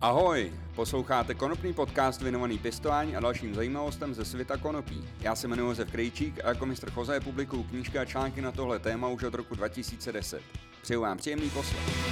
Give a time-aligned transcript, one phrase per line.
[0.00, 5.08] Ahoj, posloucháte konopný podcast věnovaný pěstování a dalším zajímavostem ze světa konopí.
[5.20, 8.78] Já se jmenuji Josef Krejčík a jako mistr Choze publikuju knížky a články na tohle
[8.78, 10.42] téma už od roku 2010.
[10.82, 12.07] Přeju vám příjemný poslech.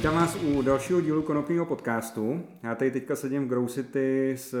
[0.00, 2.42] Vítám vás u dalšího dílu konopního podcastu.
[2.62, 4.54] Já tady teďka sedím v Grow City s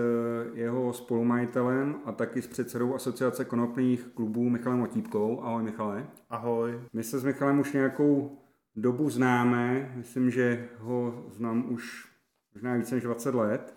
[0.54, 5.42] jeho spolumajitelem a taky s předsedou Asociace konopných klubů Michalem Otípkou.
[5.42, 6.06] Ahoj Michale.
[6.30, 6.80] Ahoj.
[6.92, 8.38] My se s Michalem už nějakou
[8.76, 12.08] dobu známe, myslím, že ho znám už
[12.54, 13.74] možná více než 20 let.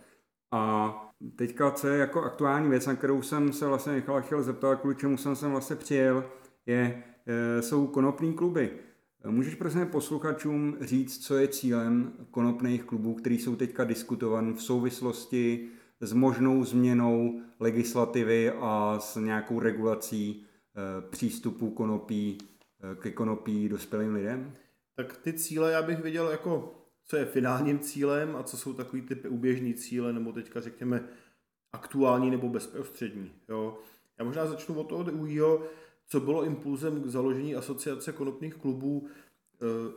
[0.51, 0.93] A
[1.35, 4.95] teďka, co je jako aktuální věc, na kterou jsem se vlastně Michala chtěl zeptat, kvůli
[4.95, 6.25] čemu jsem sem vlastně přijel,
[6.65, 8.71] je, e, jsou konopní kluby.
[9.29, 15.69] Můžeš prosím posluchačům říct, co je cílem konopných klubů, který jsou teďka diskutovaný v souvislosti
[16.01, 20.45] s možnou změnou legislativy a s nějakou regulací
[20.75, 22.37] e, přístupu konopí
[22.91, 24.53] e, ke konopí dospělým lidem?
[24.95, 29.01] Tak ty cíle já bych viděl jako, co je finálním cílem a co jsou takový
[29.01, 31.03] ty průběžní cíle, nebo teďka řekněme
[31.73, 33.31] aktuální nebo bezprostřední.
[33.49, 33.77] Jo.
[34.19, 35.63] Já možná začnu od toho druhého,
[36.07, 39.07] co bylo impulzem k založení asociace konopných klubů.
[39.61, 39.93] Eh,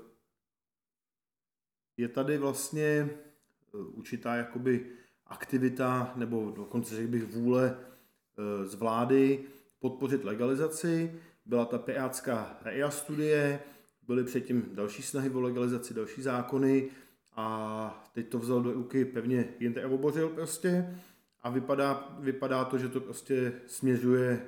[1.96, 4.86] je tady vlastně eh, určitá jakoby
[5.26, 9.44] aktivita, nebo dokonce řekl bych vůle eh, z vlády
[9.78, 11.20] podpořit legalizaci.
[11.46, 13.60] Byla ta pirátská REA studie,
[14.06, 16.90] byly předtím další snahy o legalizaci, další zákony
[17.32, 21.00] a teď to vzal do ruky pevně jen obořil prostě
[21.42, 24.46] a vypadá, vypadá to, že to prostě směřuje,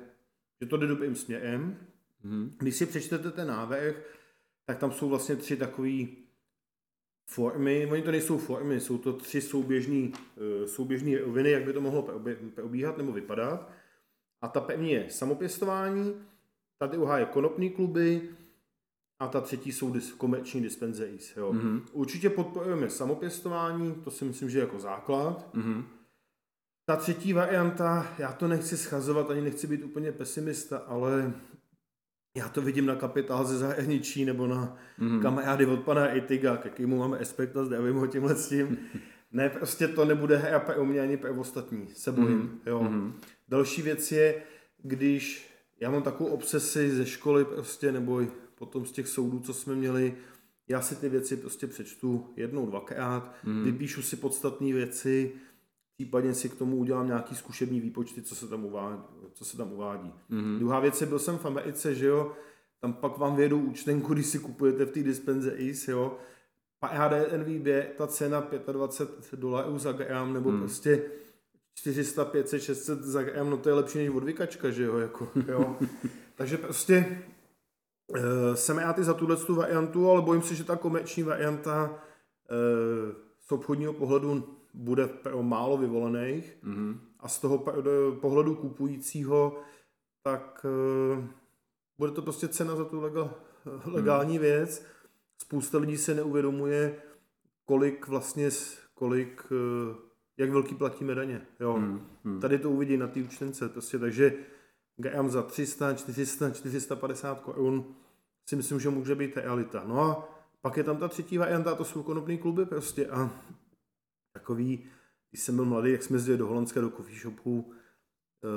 [0.61, 1.77] že to jde dobrým směrem.
[2.23, 2.55] Mm.
[2.57, 3.95] Když si přečtete ten návrh,
[4.65, 6.05] tak tam jsou vlastně tři takové
[7.29, 11.81] formy, oni to nejsou formy, jsou to tři souběžné eh, souběžný roviny, jak by to
[11.81, 12.09] mohlo
[12.55, 13.71] probíhat nebo vypadat.
[14.41, 16.13] A ta první je samopěstování,
[16.77, 18.29] ta druhá je konopní kluby
[19.19, 21.37] a ta třetí jsou dis- komerční dispensaries.
[21.37, 21.53] Jo.
[21.53, 21.81] Mm-hmm.
[21.91, 25.55] Určitě podporujeme samopěstování, to si myslím, že je jako základ.
[25.55, 25.83] Mm-hmm.
[26.89, 31.33] Ta třetí varianta, já to nechci schazovat, ani nechci být úplně pesimista, ale
[32.37, 35.21] já to vidím na kapitál ze zahraničí nebo na mm.
[35.21, 38.77] kamarády od pana Itiga, k jakému máme respekt a zdravím ho tímhle s tím.
[39.31, 42.37] ne, prostě to nebude hra pro mě ani pro ostatní, se bojím.
[42.37, 42.59] Mm.
[42.65, 42.83] Jo.
[42.83, 43.13] Mm.
[43.47, 44.43] Další věc je,
[44.83, 48.21] když já mám takovou obsesi ze školy prostě, nebo
[48.55, 50.15] potom z těch soudů, co jsme měli,
[50.67, 53.63] já si ty věci prostě přečtu jednou, dvakrát, mm.
[53.63, 55.31] vypíšu si podstatné věci,
[55.99, 59.03] případně si k tomu udělám nějaký zkušební výpočty, co se tam uvádí.
[59.33, 60.13] Co se tam uvádí.
[60.31, 60.59] Mm-hmm.
[60.59, 62.31] Druhá věc je, byl jsem v Americe, že jo,
[62.81, 66.17] tam pak vám vědou účtenku, když si kupujete v té dispenze IS, jo,
[66.81, 70.59] HDNVB, ta cena 25 dolarů za gram, nebo mm.
[70.59, 71.03] prostě
[71.73, 75.77] 400, 500, 600 za gram, no to je lepší než odvykačka, že jo, jako, jo.
[76.35, 77.23] Takže prostě
[78.07, 78.19] uh,
[78.53, 83.15] jsem rád i za tuhle tu variantu, ale bojím se, že ta komerční varianta uh,
[83.47, 86.97] z obchodního pohledu bude pro málo vyvolených mm-hmm.
[87.19, 87.57] a z toho
[88.21, 89.59] pohledu kupujícího,
[90.23, 90.65] tak
[91.17, 91.23] uh,
[91.97, 93.33] bude to prostě cena za tu legal,
[93.85, 94.41] legální mm.
[94.41, 94.85] věc.
[95.41, 97.01] Spousta lidí se neuvědomuje,
[97.65, 98.49] kolik vlastně,
[98.93, 99.95] kolik, uh,
[100.37, 101.41] jak velký platíme daně.
[101.59, 101.77] Jo.
[101.77, 102.01] Mm.
[102.23, 102.39] Mm.
[102.39, 103.69] Tady to uvidí na té účtence.
[103.69, 104.33] Prostě, takže
[104.97, 107.95] GM za 300, 400, 450 korun
[108.45, 109.83] si myslím, že může být realita.
[109.87, 110.29] No a
[110.61, 113.31] pak je tam ta třetí varianta, to jsou konopné kluby prostě a
[114.33, 114.85] takový,
[115.29, 117.73] když jsem byl mladý, jak jsme jezdili do Holandska, do coffee shopů,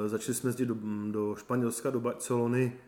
[0.05, 0.77] e, začali jsme jezdit do,
[1.11, 2.79] do Španělska, do Barcelony,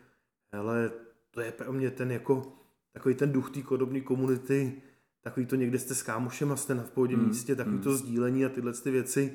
[0.51, 0.91] ale
[1.31, 2.53] to je pro mě ten jako,
[2.93, 4.81] takový ten duch té kodobní komunity,
[5.21, 7.81] takový to někde jste s kámošem a jste na v pohodě mm, místě, takový mm.
[7.81, 9.33] to sdílení a tyhle ty věci.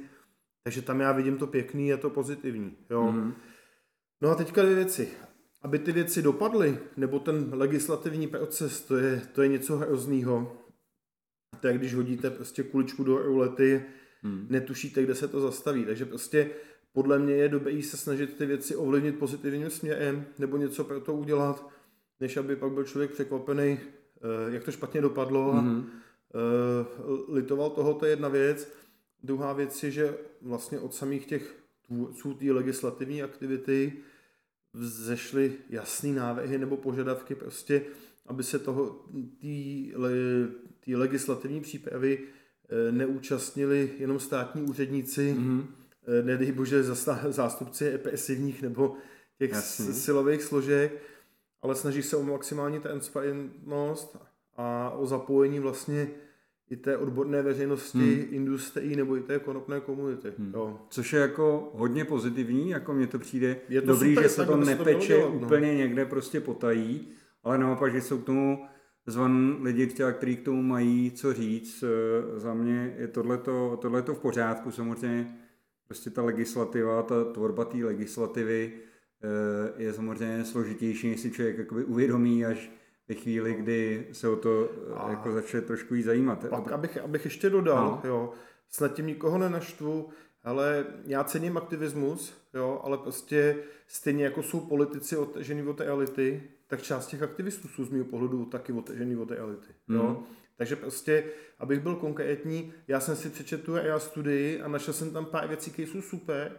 [0.63, 2.77] Takže tam já vidím to pěkný a to pozitivní.
[2.91, 3.13] Jo.
[3.13, 3.35] Mm.
[4.21, 5.09] No a teďka dvě věci.
[5.63, 10.60] Aby ty věci dopadly, nebo ten legislativní proces, to je, to je něco hroznýho
[11.61, 13.83] to je, když hodíte prostě kuličku do roulety,
[14.23, 14.47] hmm.
[14.51, 15.85] netušíte, kde se to zastaví.
[15.85, 16.51] Takže prostě
[16.93, 21.15] podle mě je dobré se snažit ty věci ovlivnit pozitivním směrem nebo něco pro to
[21.15, 21.71] udělat,
[22.21, 25.87] než aby pak byl člověk překvapený, eh, jak to špatně dopadlo a hmm.
[27.29, 28.69] litoval toho, to je jedna věc.
[29.23, 31.55] Druhá věc je, že vlastně od samých těch
[31.87, 33.93] tvůrců té legislativní aktivity
[34.73, 37.83] vzešly jasný návrhy nebo požadavky prostě
[38.31, 39.05] aby se toho
[40.85, 45.67] té legislativní přípravy eh, neúčastnili jenom státní úředníci, mm-hmm.
[46.25, 46.83] nedej bože
[47.29, 48.97] zástupci represivních nebo
[49.39, 49.95] těch Jasný.
[49.95, 51.03] silových složek,
[51.63, 54.17] ale snaží se o maximální transparentnost
[54.57, 56.11] a o zapojení vlastně
[56.71, 58.27] i té odborné veřejnosti, hmm.
[58.31, 60.33] industrii nebo i té konopné komunity.
[60.39, 60.53] Hmm.
[60.55, 60.79] Jo.
[60.89, 64.47] Což je jako hodně pozitivní, jako mně to přijde je to dobrý, super, že se
[64.47, 65.47] to nepeče to dělat, no.
[65.47, 67.09] úplně někde prostě potají,
[67.45, 68.67] ale naopak, že jsou k tomu
[69.07, 71.85] zvan lidi, kteří k tomu mají co říct.
[71.85, 75.39] Eh, za mě je tohleto, tohleto v pořádku, samozřejmě
[75.87, 81.85] prostě ta legislativa, ta tvorba té legislativy eh, je samozřejmě složitější, než si člověk jakoby
[81.85, 82.71] uvědomí až
[83.09, 86.45] ve chvíli, kdy se o to a jako začne trošku jí zajímat.
[86.49, 88.09] Pak, abych, abych ještě dodal, no.
[88.09, 88.33] jo,
[88.69, 90.09] snad tím nikoho nenaštvu,
[90.45, 93.57] ale já cením aktivismus, jo, ale prostě
[93.87, 98.05] stejně jako jsou politici odtažený od té elity, tak část těch aktivistů jsou z mého
[98.05, 99.69] pohledu taky odtažený od té elity.
[99.89, 99.97] Mm.
[99.97, 100.03] Jo.
[100.03, 100.17] Mhm.
[100.57, 101.25] Takže prostě,
[101.59, 105.71] abych byl konkrétní, já jsem si přečetl já studii a našel jsem tam pár věcí,
[105.71, 106.53] které jsou super,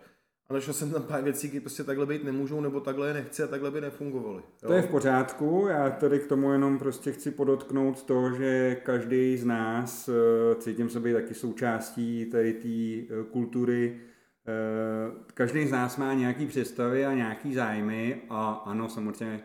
[0.49, 3.43] a našel jsem tam pár věcí, které prostě takhle být nemůžou, nebo takhle je nechci
[3.43, 4.43] a takhle by nefungovaly.
[4.59, 9.37] To je v pořádku, já tady k tomu jenom prostě chci podotknout to, že každý
[9.37, 14.01] z nás, eh, cítím se být taky součástí tady té eh, kultury,
[14.47, 19.43] eh, každý z nás má nějaký představy a nějaký zájmy a ano, samozřejmě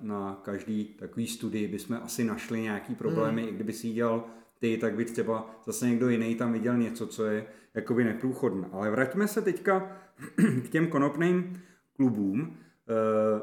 [0.00, 3.50] na každý takový studii bychom asi našli nějaký problémy, hmm.
[3.50, 4.24] i kdyby si ji dělal
[4.58, 8.68] ty, tak by třeba zase někdo jiný tam viděl něco, co je jakoby neprůchodné.
[8.72, 9.96] Ale vraťme se teďka
[10.64, 11.62] k těm konopným
[11.96, 12.56] klubům.
[12.88, 13.42] Eh,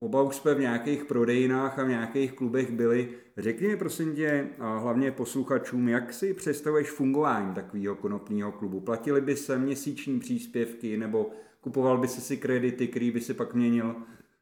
[0.00, 3.08] oba už jsme v nějakých prodejnách a v nějakých klubech byli.
[3.36, 8.80] Řekni mi prosím tě, a hlavně posluchačům, jak si představuješ fungování takového konopního klubu?
[8.80, 11.30] Platili by se měsíční příspěvky nebo
[11.60, 13.96] kupoval by si si kredity, který by si pak měnil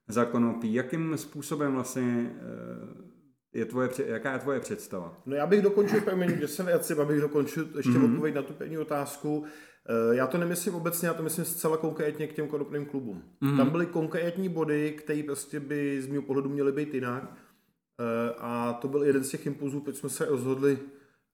[0.08, 0.74] za konopí?
[0.74, 5.22] Jakým způsobem vlastně eh, je tvoje, jaká je tvoje představa?
[5.26, 8.12] No já bych dokončil, promiň, že jsem věci, abych dokončil ještě mm-hmm.
[8.12, 9.44] odpověď na tu první otázku.
[9.88, 13.22] Eh, já to nemyslím obecně, já to myslím zcela konkrétně k těm konopným klubům.
[13.42, 13.56] Mm-hmm.
[13.56, 17.22] Tam byly konkrétní body, které prostě by z mého pohledu měly být jinak.
[18.00, 20.78] Eh, a to byl jeden z těch impulzů, proč jsme se rozhodli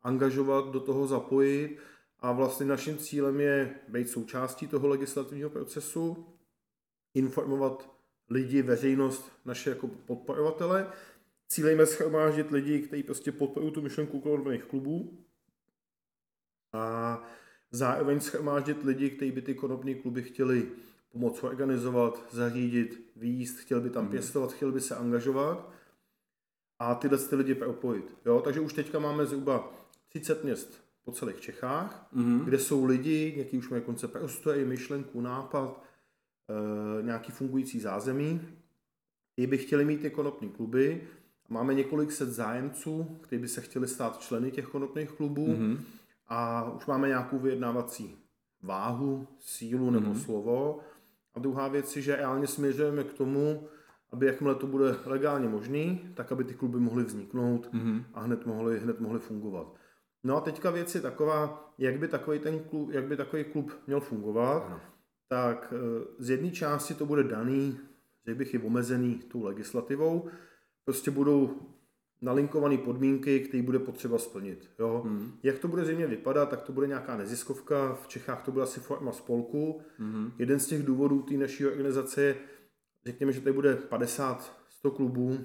[0.03, 1.79] angažovat, do toho zapojit.
[2.21, 6.27] A vlastně naším cílem je být součástí toho legislativního procesu,
[7.15, 7.94] informovat
[8.31, 10.87] lidi, veřejnost, naše jako podporovatele
[11.49, 15.19] Cílejme schromáždit lidi, kteří prostě podporují tu myšlenku konopných klubů
[16.73, 17.23] a
[17.71, 20.69] zároveň schromáždit lidi, kteří by ty konopné kluby chtěli
[21.13, 24.11] pomoct organizovat, zařídit, výjíst, chtěli by tam mm.
[24.11, 25.71] pěstovat, chtěli by se angažovat
[26.79, 28.17] a tyhle ty lidi propojit.
[28.27, 28.41] Jo?
[28.41, 29.73] Takže už teďka máme zhruba
[30.09, 32.45] 30 měst po celých Čechách, mm.
[32.45, 35.85] kde jsou lidi, nějaký už mají koncept prostory, myšlenku, nápad,
[37.03, 38.41] nějaký fungující zázemí,
[39.33, 41.01] kteří by chtěli mít ty konopní kluby,
[41.49, 45.79] Máme několik set zájemců, kteří by se chtěli stát členy těch konopných klubů mm-hmm.
[46.29, 48.17] a už máme nějakou vyjednávací
[48.63, 50.25] váhu, sílu nebo mm-hmm.
[50.25, 50.81] slovo.
[51.35, 53.69] A druhá věc je, že reálně směřujeme k tomu,
[54.13, 58.05] aby jakmile to bude legálně možný, tak aby ty kluby mohly vzniknout mm-hmm.
[58.15, 59.75] a hned mohly, hned mohly fungovat.
[60.25, 63.73] No a teďka věc je taková, jak by takový, ten klub, jak by takový klub
[63.87, 64.81] měl fungovat, Aha.
[65.29, 67.79] Tak eh, z jedné části to bude daný,
[68.27, 70.29] že bych je omezený tou legislativou,
[70.85, 71.61] prostě budou
[72.23, 74.71] nalinkované podmínky, které bude potřeba splnit.
[74.79, 75.03] Jo?
[75.05, 75.33] Hmm.
[75.43, 78.81] Jak to bude zřejmě vypadat, tak to bude nějaká neziskovka, v Čechách to bude asi
[78.81, 79.81] forma spolku.
[79.99, 80.33] Hmm.
[80.39, 82.37] Jeden z těch důvodů té naší organizace je,
[83.07, 84.41] řekněme, že tady bude 50-100
[84.97, 85.39] klubů,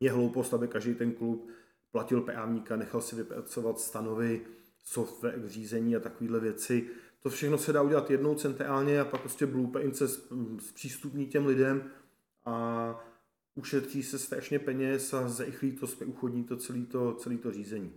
[0.00, 1.48] je hloupost, aby každý ten klub
[1.92, 4.40] platil právníka, nechal si vypracovat stanovy,
[4.84, 6.90] software k řízení a takovéhle věci.
[7.22, 10.08] To všechno se dá udělat jednou centrálně a pak prostě blueprints se
[10.58, 11.90] zpřístupní těm lidem
[12.44, 13.04] a
[13.54, 17.92] ušetří se strašně peněz a zrychlí to, uchodní to celé to, celý to řízení.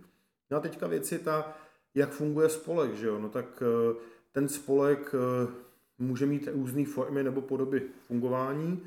[0.50, 1.56] No a teďka věc je ta,
[1.94, 3.18] jak funguje spolek, že jo?
[3.18, 3.96] No tak eh,
[4.32, 5.52] ten spolek eh,
[5.98, 8.82] může mít různé formy nebo podoby fungování.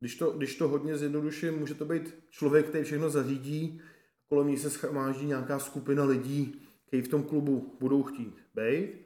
[0.00, 3.80] Když to, když to hodně zjednoduším, může to být člověk, který všechno zařídí,
[4.28, 9.05] kolem ní se schromáždí nějaká skupina lidí, kteří v tom klubu budou chtít být.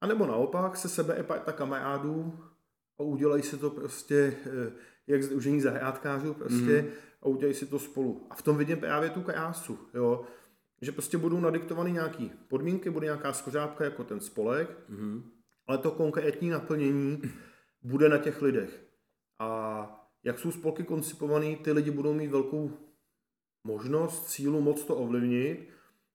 [0.00, 2.40] A nebo naopak se sebe parta kamarádů
[2.98, 4.72] a udělají se to prostě eh,
[5.06, 6.88] jak združení zahrádkářů prostě mm.
[7.22, 8.26] a udělají si to spolu.
[8.30, 10.24] A v tom vidím právě tu krásu, jo.
[10.80, 15.30] Že prostě budou nadiktované nějaké podmínky, bude nějaká skořápka jako ten spolek, mm.
[15.66, 17.22] ale to konkrétní naplnění
[17.82, 18.86] bude na těch lidech.
[19.38, 22.72] A jak jsou spolky koncipované, ty lidi budou mít velkou
[23.64, 25.68] možnost, sílu, moc to ovlivnit,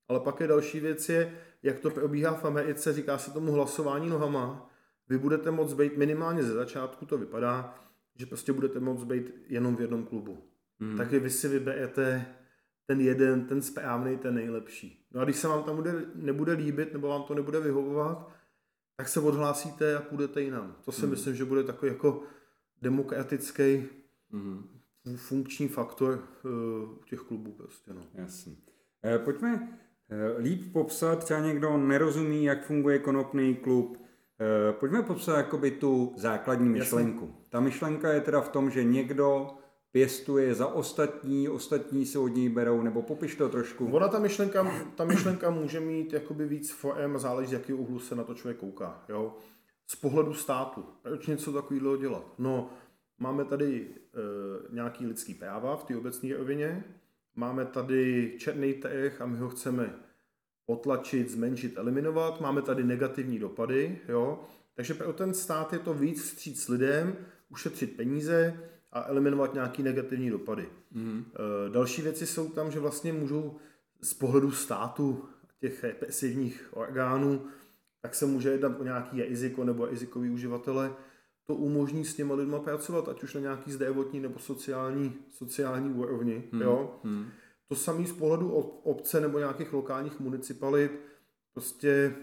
[0.07, 4.09] ale pak je další věc je, jak to probíhá v Americe, říká se tomu hlasování
[4.09, 4.69] nohama.
[5.09, 7.75] Vy budete moct být minimálně ze začátku, to vypadá,
[8.15, 10.43] že prostě budete moct být jenom v jednom klubu.
[10.79, 10.97] Hmm.
[10.97, 12.25] Takže vy si vyberete
[12.85, 15.07] ten jeden, ten správný, ten nejlepší.
[15.11, 18.31] No a když se vám tam bude, nebude líbit nebo vám to nebude vyhovovat,
[18.97, 20.75] tak se odhlásíte a půjdete jinam.
[20.85, 21.09] To si hmm.
[21.09, 22.23] myslím, že bude takový jako
[22.81, 23.83] demokratický
[24.31, 24.67] hmm.
[25.15, 26.51] funkční faktor uh,
[26.91, 27.93] u těch klubů prostě.
[27.93, 28.01] No.
[28.13, 28.55] Jasně.
[29.05, 29.77] E, pojďme
[30.37, 34.01] líp popsat, třeba někdo nerozumí, jak funguje konopný klub,
[34.41, 37.25] Eh, pojďme popsat jakoby tu základní myšlenku.
[37.25, 37.45] Jasně.
[37.49, 39.47] Ta myšlenka je teda v tom, že někdo
[39.91, 43.87] pěstuje za ostatní, ostatní se od ní berou, nebo popiš to trošku.
[43.91, 48.15] Ona ta myšlenka, ta myšlenka může mít jakoby víc forem, záleží z jakého úhlu se
[48.15, 49.03] na to člověk kouká.
[49.09, 49.37] Jo?
[49.87, 52.33] Z pohledu státu, proč něco takového dělat?
[52.37, 52.69] No,
[53.19, 56.83] máme tady e, nějaký lidský práva v té obecné rovině,
[57.35, 59.95] máme tady černý trh a my ho chceme
[60.65, 64.43] potlačit, zmenšit, eliminovat, máme tady negativní dopady, jo?
[64.75, 67.15] takže pro ten stát je to víc vstříc lidem,
[67.49, 68.59] ušetřit peníze,
[68.91, 70.69] a eliminovat nějaké negativní dopady.
[70.91, 71.25] Mm.
[71.71, 73.57] Další věci jsou tam, že vlastně můžou
[74.01, 75.25] z pohledu státu
[75.59, 77.45] těch represivních orgánů,
[78.01, 80.93] tak se může jednat o nějaký riziko nebo rizikový uživatele,
[81.51, 86.43] to umožní s těma lidma pracovat, ať už na nějaký zdravotní nebo sociální, sociální úrovni.
[86.51, 86.61] Mm.
[86.61, 86.99] Jo?
[87.03, 87.25] Mm.
[87.67, 88.51] To samé z pohledu
[88.83, 90.91] obce nebo nějakých lokálních municipalit,
[91.53, 92.15] prostě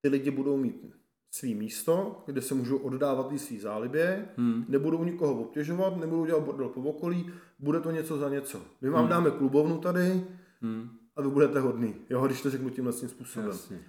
[0.00, 0.94] ty lidi budou mít
[1.30, 4.64] svý místo, kde se můžou oddávat i svý zálibě, hmm.
[4.68, 8.60] nebudou nikoho obtěžovat, nebudou dělat bordel po okolí, bude to něco za něco.
[8.80, 9.10] My vám hmm.
[9.10, 10.24] dáme klubovnu tady
[10.60, 10.88] hmm.
[11.16, 13.48] a vy budete hodný, jo, když to řeknu tímhle tím způsobem.
[13.48, 13.80] Jasně.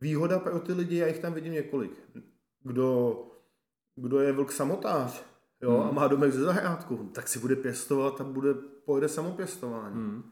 [0.00, 1.92] Výhoda pro ty lidi, já jich tam vidím několik.
[2.62, 3.33] Kdo,
[3.96, 5.24] kdo je vlk samotář
[5.62, 5.88] jo, hmm.
[5.88, 9.94] a má domek ze zahrádku, tak si bude pěstovat a bude, pojede samopěstování.
[9.94, 10.22] Hmm.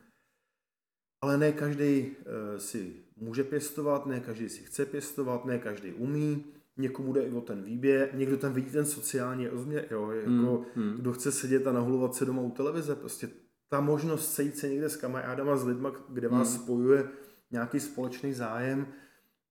[1.23, 6.45] Ale ne každý uh, si může pěstovat, ne každý si chce pěstovat, ne každý umí,
[6.77, 10.65] někomu jde i o ten výběr, někdo tam vidí ten sociální rozměr, jo, jako hmm,
[10.75, 10.97] hmm.
[10.99, 13.29] kdo chce sedět a nahulovat se doma u televize, prostě
[13.69, 16.63] ta možnost sejít se někde s kamarádama, s lidma, kde vás hmm.
[16.63, 17.09] spojuje
[17.51, 18.87] nějaký společný zájem,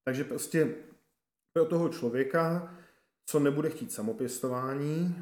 [0.06, 0.76] takže prostě
[1.54, 2.76] pro toho člověka,
[3.32, 5.16] co nebude chtít samopěstování,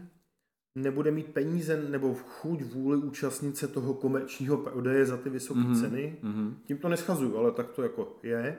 [0.76, 5.82] nebude mít peníze nebo chuť vůli účastnit se toho komerčního prodeje za ty vysoké mm-hmm.
[5.82, 6.56] ceny, mm-hmm.
[6.64, 8.58] tím to neschazuju, ale tak to jako je,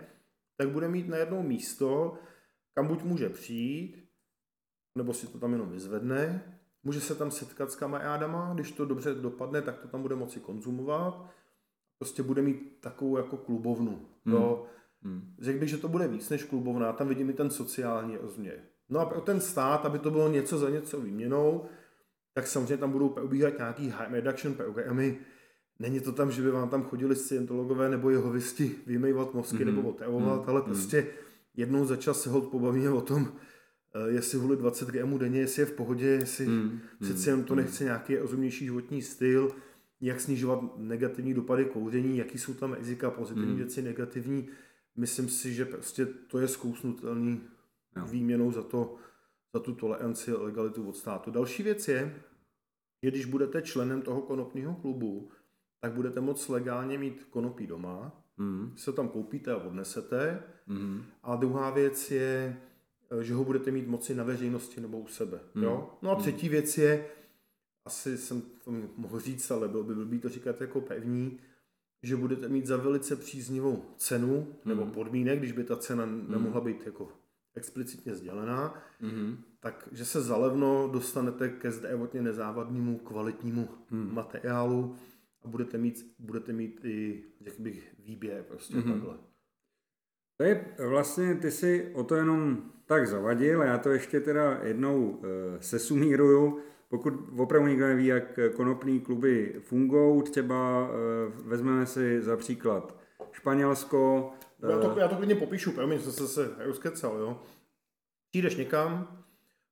[0.57, 2.19] tak bude mít najednou místo,
[2.75, 4.09] kam buď může přijít,
[4.99, 6.43] nebo si to tam jenom vyzvedne,
[6.83, 10.41] může se tam setkat s kamarádama, když to dobře dopadne, tak to tam bude moci
[10.41, 11.31] konzumovat,
[11.99, 14.07] prostě bude mít takovou jako klubovnu.
[14.25, 14.33] Mm.
[14.33, 14.67] Jo.
[15.03, 15.35] Mm.
[15.39, 18.70] Řekl bych, že to bude víc než klubovna, tam vidím i ten sociální rozměr.
[18.91, 21.65] No a pro ten stát, aby to bylo něco za něco výměnou,
[22.35, 25.19] tak samozřejmě tam budou probíhat nějaký harm reduction programy.
[25.79, 29.65] Není to tam, že by vám tam chodili scientologové nebo jehovisti vymývat mozky mm-hmm.
[29.65, 30.51] nebo otravovat, mm-hmm.
[30.51, 30.65] ale mhm.
[30.65, 31.07] prostě
[31.57, 33.33] jednou za čas se hod pobavíme o tom,
[33.95, 37.55] eh, jestli hulit 20 gramů denně, jestli je v pohodě, jestli mm, přeci jen to
[37.55, 37.65] mhm.
[37.65, 39.53] nechce nějaký rozumnější životní styl,
[40.01, 43.57] jak snižovat negativní dopady kouření, jaký jsou tam rizika, pozitivní mm.
[43.57, 44.49] věci, negativní.
[44.97, 47.41] Myslím si, že prostě to je zkousnutelný
[47.97, 48.07] no.
[48.07, 48.97] výměnou za to,
[49.55, 51.31] za tu toleranci legalitu od státu.
[51.31, 52.23] Další věc je,
[53.03, 55.31] že když budete členem toho konopního klubu,
[55.81, 58.73] tak budete moct legálně mít konopí doma, mm.
[58.77, 60.43] se tam koupíte a odnesete.
[60.67, 61.03] Mm.
[61.23, 62.61] A druhá věc je,
[63.21, 65.41] že ho budete mít moci na veřejnosti nebo u sebe.
[65.55, 65.63] Mm.
[65.63, 65.91] Jo?
[66.03, 66.23] No a mhm.
[66.23, 66.51] třetí mm.
[66.51, 67.07] věc je,
[67.85, 71.39] asi jsem to mohl říct, ale byl by blbý to říkat jako pevní,
[72.03, 74.91] že budete mít za velice příznivou cenu nebo mm.
[74.91, 76.27] podmínek, když by ta cena mm.
[76.29, 77.09] nemohla být jako
[77.61, 79.37] explicitně sdělená, mm-hmm.
[79.61, 84.15] takže se zalevno dostanete ke zdravotně nezávadnému kvalitnímu mm.
[84.15, 84.97] materiálu
[85.45, 88.93] a budete mít, budete mít i, řekl bych, výběr prostě mm-hmm.
[88.93, 89.17] takhle.
[90.37, 95.23] To je vlastně, ty si o to jenom tak zavadil, já to ještě teda jednou
[95.23, 96.59] e, sesumíruju.
[96.89, 103.01] Pokud opravdu nikdo neví, jak konopní kluby fungují, třeba e, vezmeme si za příklad
[103.33, 104.33] Španělsko,
[104.69, 107.43] já to, já to klidně popíšu, promiň, jsem se, se rozkecal, jo.
[108.31, 109.19] Přijdeš někam,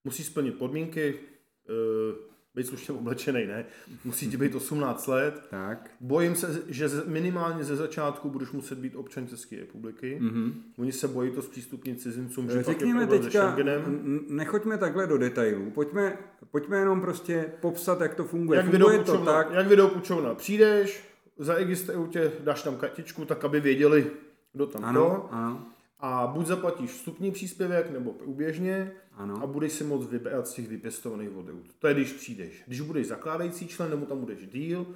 [0.04, 1.14] musíš splnit podmínky,
[1.68, 2.28] uh,
[2.58, 3.64] být slušně oblečený, ne?
[4.04, 5.42] Musí ti být 18 let.
[5.50, 5.90] Tak.
[6.00, 10.18] Bojím se, že minimálně ze začátku budeš muset být občan České republiky.
[10.22, 10.52] Mm-hmm.
[10.78, 13.56] Oni se bojí to zpřístupnit cizincům, že Řekněme pak je teďka,
[14.28, 15.70] nechoďme takhle do detailů.
[15.70, 16.18] Pojďme,
[16.50, 18.56] pojďme jenom prostě popsat, jak to funguje.
[18.56, 19.50] Jak funguje to tak.
[19.50, 20.34] Jak video půjčovna.
[20.34, 21.04] Přijdeš,
[21.38, 24.10] zaregistrují tě, dáš tam kartičku, tak aby věděli,
[24.58, 25.34] kdo tam ano, to.
[25.34, 25.66] Ano.
[25.98, 29.42] A buď zaplatíš vstupní příspěvek nebo průběžně ano.
[29.42, 31.62] a budeš si moct vybrat z těch vypěstovaných vodů.
[31.78, 32.64] To je, když přijdeš.
[32.66, 34.86] Když budeš zakládající člen nebo tam budeš díl,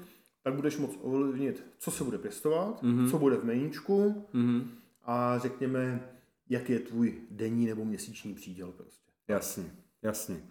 [0.42, 3.10] tak budeš moct ovlivnit, co se bude pěstovat, mm-hmm.
[3.10, 4.64] co bude v meníčku mm-hmm.
[5.04, 6.08] a řekněme,
[6.48, 9.10] jak je tvůj denní nebo měsíční příděl prostě.
[9.28, 9.64] Jasně,
[10.02, 10.42] jasně.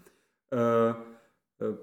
[0.52, 1.78] Uh, uh,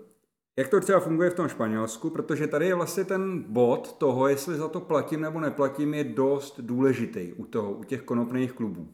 [0.58, 4.56] jak to třeba funguje v tom Španělsku, protože tady je vlastně ten bod toho, jestli
[4.56, 8.88] za to platím nebo neplatím, je dost důležitý u, toho, u těch konopných klubů.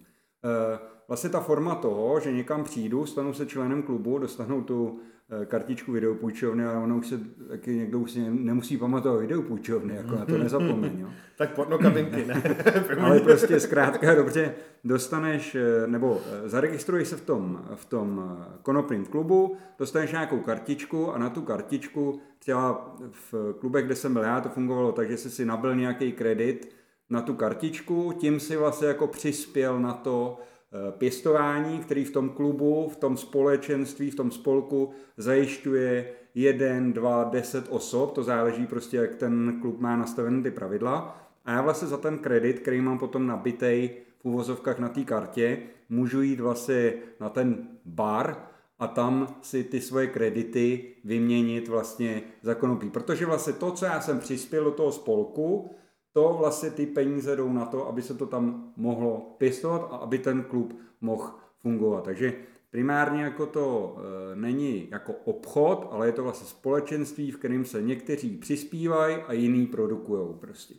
[0.45, 0.79] Eh,
[1.09, 5.01] vlastně ta forma toho, že někam přijdu, stanu se členem klubu, dostanu tu
[5.45, 10.25] kartičku videopůjčovny a ono už se taky někdo už si nemusí pamatovat videopůjčovny, jako na
[10.25, 10.99] to nezapomeň.
[10.99, 11.09] Jo.
[11.37, 12.43] tak porno kabinky, ne?
[13.01, 14.55] Ale prostě zkrátka dobře
[14.85, 21.13] dostaneš, eh, nebo eh, zaregistruješ se v tom, v tom konopným klubu, dostaneš nějakou kartičku
[21.13, 25.17] a na tu kartičku, třeba v klubech, kde jsem byl já, to fungovalo tak, že
[25.17, 26.75] jsi si nabil nějaký kredit
[27.11, 30.54] na tu kartičku, tím si vlastně jako přispěl na to, Eh,
[30.91, 37.65] pěstování, který v tom klubu, v tom společenství, v tom spolku zajišťuje jeden, dva, deset
[37.71, 41.21] osob, to záleží prostě, jak ten klub má nastavené ty pravidla.
[41.45, 45.59] A já vlastně za ten kredit, který mám potom nabitej v uvozovkách na té kartě,
[45.89, 48.37] můžu jít vlastně na ten bar
[48.79, 52.91] a tam si ty svoje kredity vyměnit vlastně za konopí.
[52.91, 55.71] Protože vlastně to, co já jsem přispěl do toho spolku,
[56.15, 60.19] to vlastně ty peníze jdou na to, aby se to tam mohlo pěstovat a aby
[60.19, 61.31] ten klub mohl
[61.63, 62.05] fungovat.
[62.05, 62.35] Takže
[62.71, 63.97] primárně jako to
[64.33, 69.33] e, není jako obchod, ale je to vlastně společenství, v kterém se někteří přispívají a
[69.33, 70.75] jiný produkují prostě.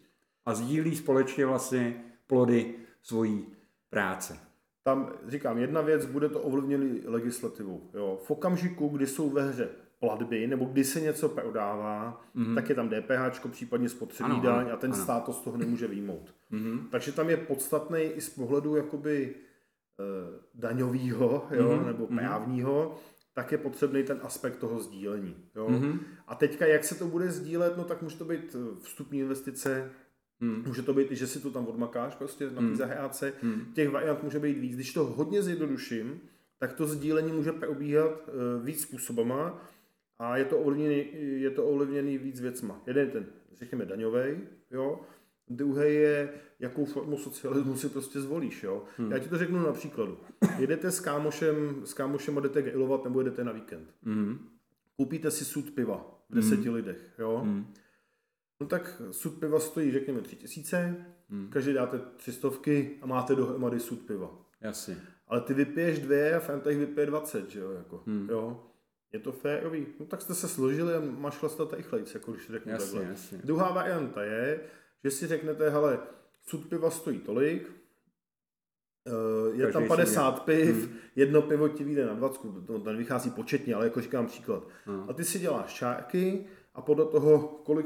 [0.45, 3.45] A sdílí společně vlastně plody svojí
[3.89, 4.39] práce.
[4.83, 7.89] Tam říkám, jedna věc, bude to ovlivněný legislativou.
[7.93, 8.19] Jo.
[8.23, 12.55] V okamžiku, kdy jsou ve hře platby, nebo kdy se něco prodává, mm-hmm.
[12.55, 15.03] tak je tam DPH, případně spotřební daň a ten ano.
[15.03, 16.33] stát to z toho nemůže výjmout.
[16.51, 16.79] Mm-hmm.
[16.91, 19.35] Takže tam je podstatný i z pohledu jakoby
[19.99, 20.03] eh,
[20.53, 21.85] daňového mm-hmm.
[21.85, 22.17] nebo mhm.
[22.17, 22.97] právního,
[23.33, 25.35] tak je potřebný ten aspekt toho sdílení.
[25.55, 25.67] Jo?
[25.67, 25.99] Mm-hmm.
[26.27, 29.91] A teďka, jak se to bude sdílet, no tak může to být eh, vstupní investice,
[30.41, 30.63] Hmm.
[30.67, 32.75] Může to být že si to tam odmakáš prostě na té hmm.
[32.75, 33.33] zahrádce.
[33.41, 33.71] Hmm.
[33.73, 34.75] Těch variant může být víc.
[34.75, 36.21] Když to hodně zjednoduším,
[36.59, 39.61] tak to sdílení může probíhat uh, víc způsobama
[40.19, 41.05] a je to ovlivněný,
[41.41, 42.81] je to ovlivněný víc věcma.
[42.87, 44.39] Jeden je ten, řekněme, daňový,
[44.71, 44.99] jo,
[45.49, 48.83] druhý je, jakou formu socialismu si prostě zvolíš, jo.
[48.97, 49.11] Hmm.
[49.11, 50.17] Já ti to řeknu na příkladu.
[50.57, 53.93] Jedete s kámošem, s kámošem a jdete grilovat nebo jedete na víkend.
[54.03, 54.49] Hmm.
[54.97, 56.75] Koupíte si sud piva v deseti hmm.
[56.75, 57.41] lidech, jo.
[57.43, 57.73] Hmm.
[58.59, 61.49] No tak sud piva stojí, řekněme, tři tisíce, hmm.
[61.49, 64.45] každý dáte tři stovky a máte dohromady sud piva.
[64.61, 64.97] Jasně.
[65.27, 68.27] Ale ty vypiješ dvě a Fanta jich vypije 20, že jo, jako, hmm.
[68.29, 68.63] jo.
[69.15, 69.87] Je to férový.
[69.99, 73.11] No tak jste se složili a máš chlastat rychlejc, jako když řeknu jasně, takhle.
[73.11, 73.37] Jasně.
[73.43, 74.59] Druhá varianta je,
[75.03, 75.99] že si řeknete, hele,
[76.41, 77.71] sud piva stojí tolik,
[79.07, 80.97] eh, je tam 50 piv, hmm.
[81.15, 84.63] jedno pivo ti vyjde na 20, to, to vychází početně, ale jako říkám příklad.
[84.85, 85.09] Hmm.
[85.09, 87.85] A ty si děláš čárky a podle toho, kolik,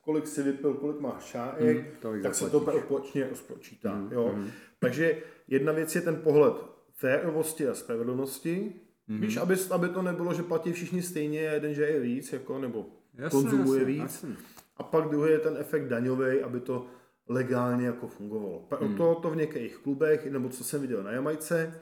[0.00, 3.92] kolik si vypil, kolik máš čárek, hmm, tak se to propočně rozpočítá.
[3.92, 4.12] Hmm.
[4.12, 4.30] Jo?
[4.34, 4.50] Hmm.
[4.78, 6.54] Takže jedna věc je ten pohled
[6.92, 9.20] férovosti a spravedlnosti, Mm-hmm.
[9.20, 12.58] Víš, aby, aby to nebylo, že platí všichni stejně a jeden, že je víc, jako,
[12.58, 14.02] nebo jasne, konzumuje jasne, víc.
[14.02, 14.36] Jasne.
[14.76, 16.86] A pak druhý je ten efekt daňový, aby to
[17.28, 18.66] legálně jako fungovalo.
[18.68, 19.22] Proto mm.
[19.22, 21.80] to v některých klubech, nebo co jsem viděl na Jamajce,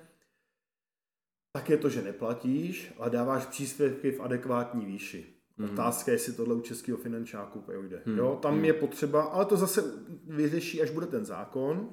[1.53, 5.27] tak je to, že neplatíš, ale dáváš příspěvky v adekvátní výši.
[5.57, 5.71] Mm.
[5.71, 8.03] Otázka je, jestli tohle u českého finančáku projde.
[8.07, 8.19] Mm.
[8.19, 8.65] Jo, tam mm.
[8.65, 9.85] je potřeba, ale to zase
[10.27, 11.91] vyřeší, až bude ten zákon,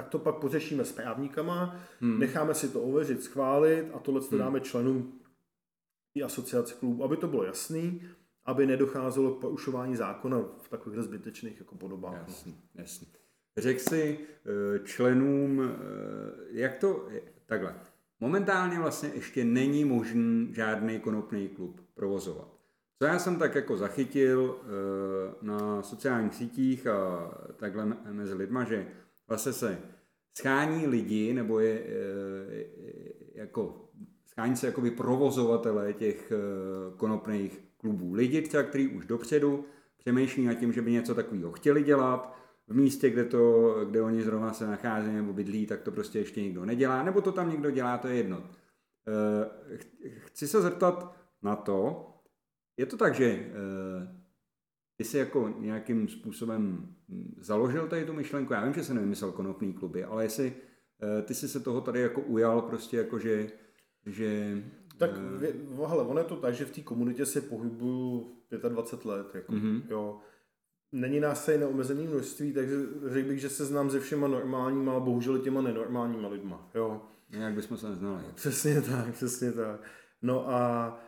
[0.00, 2.18] tak to pak pořešíme s právníkama, hmm.
[2.18, 4.38] necháme si to ověřit, schválit a tohle to hmm.
[4.38, 5.12] dáme členům
[6.14, 8.02] i asociace klubů, aby to bylo jasný,
[8.44, 12.28] aby nedocházelo k porušování zákona v takových zbytečných jako podobách.
[12.28, 13.06] Jasný, jasný.
[13.56, 15.74] Řekl si eh, členům, eh,
[16.50, 17.08] jak to,
[17.46, 17.74] takhle,
[18.20, 22.48] momentálně vlastně ještě není možný žádný konopný klub provozovat.
[22.98, 28.86] Co já jsem tak jako zachytil eh, na sociálních sítích a takhle mezi lidma, že
[29.30, 29.78] vlastně se
[30.38, 32.66] schání lidi, nebo je, je
[33.34, 33.88] jako
[34.26, 36.36] schání se jakoby provozovatele těch eh,
[36.96, 38.14] konopných klubů.
[38.14, 39.64] Lidi třeba, kteří už dopředu
[39.98, 42.36] přemýšlí nad tím, že by něco takového chtěli dělat,
[42.68, 46.42] v místě, kde, to, kde oni zrovna se nachází nebo bydlí, tak to prostě ještě
[46.42, 48.50] nikdo nedělá, nebo to tam někdo dělá, to je jedno.
[49.08, 49.78] Eh,
[50.18, 52.06] chci se zeptat na to,
[52.76, 54.19] je to tak, že eh,
[55.00, 56.88] ty jsi jako nějakým způsobem
[57.38, 60.52] založil tady tu myšlenku, já vím, že se nevymyslel konopný kluby, ale jestli
[61.02, 63.50] eh, ty jsi se toho tady jako ujal prostě jako, že,
[64.06, 64.62] že
[64.98, 65.10] tak,
[65.78, 65.88] uh...
[65.88, 68.36] hele, ono je to tak, že v té komunitě se pohybuju
[68.68, 69.82] 25 let, jako, mm-hmm.
[69.90, 70.20] jo.
[70.92, 75.00] Není nás tady neomezený množství, takže řekl bych, že se znám se všema normálníma, ale
[75.00, 77.02] bohužel těma nenormálníma lidma, jo.
[77.30, 78.24] Jak bychom se neznali.
[78.34, 79.80] Přesně tak, přesně tak.
[80.22, 80.98] No a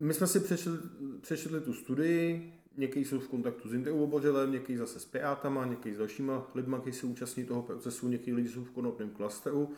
[0.00, 0.78] my jsme si přečetli,
[1.20, 5.98] přečetli tu studii, někdy jsou v kontaktu s interobořelem, někdy zase s PATama, někdy s
[5.98, 9.70] dalšíma lidma, kteří se účastní toho procesu, někdy lidi jsou v konopném klasteru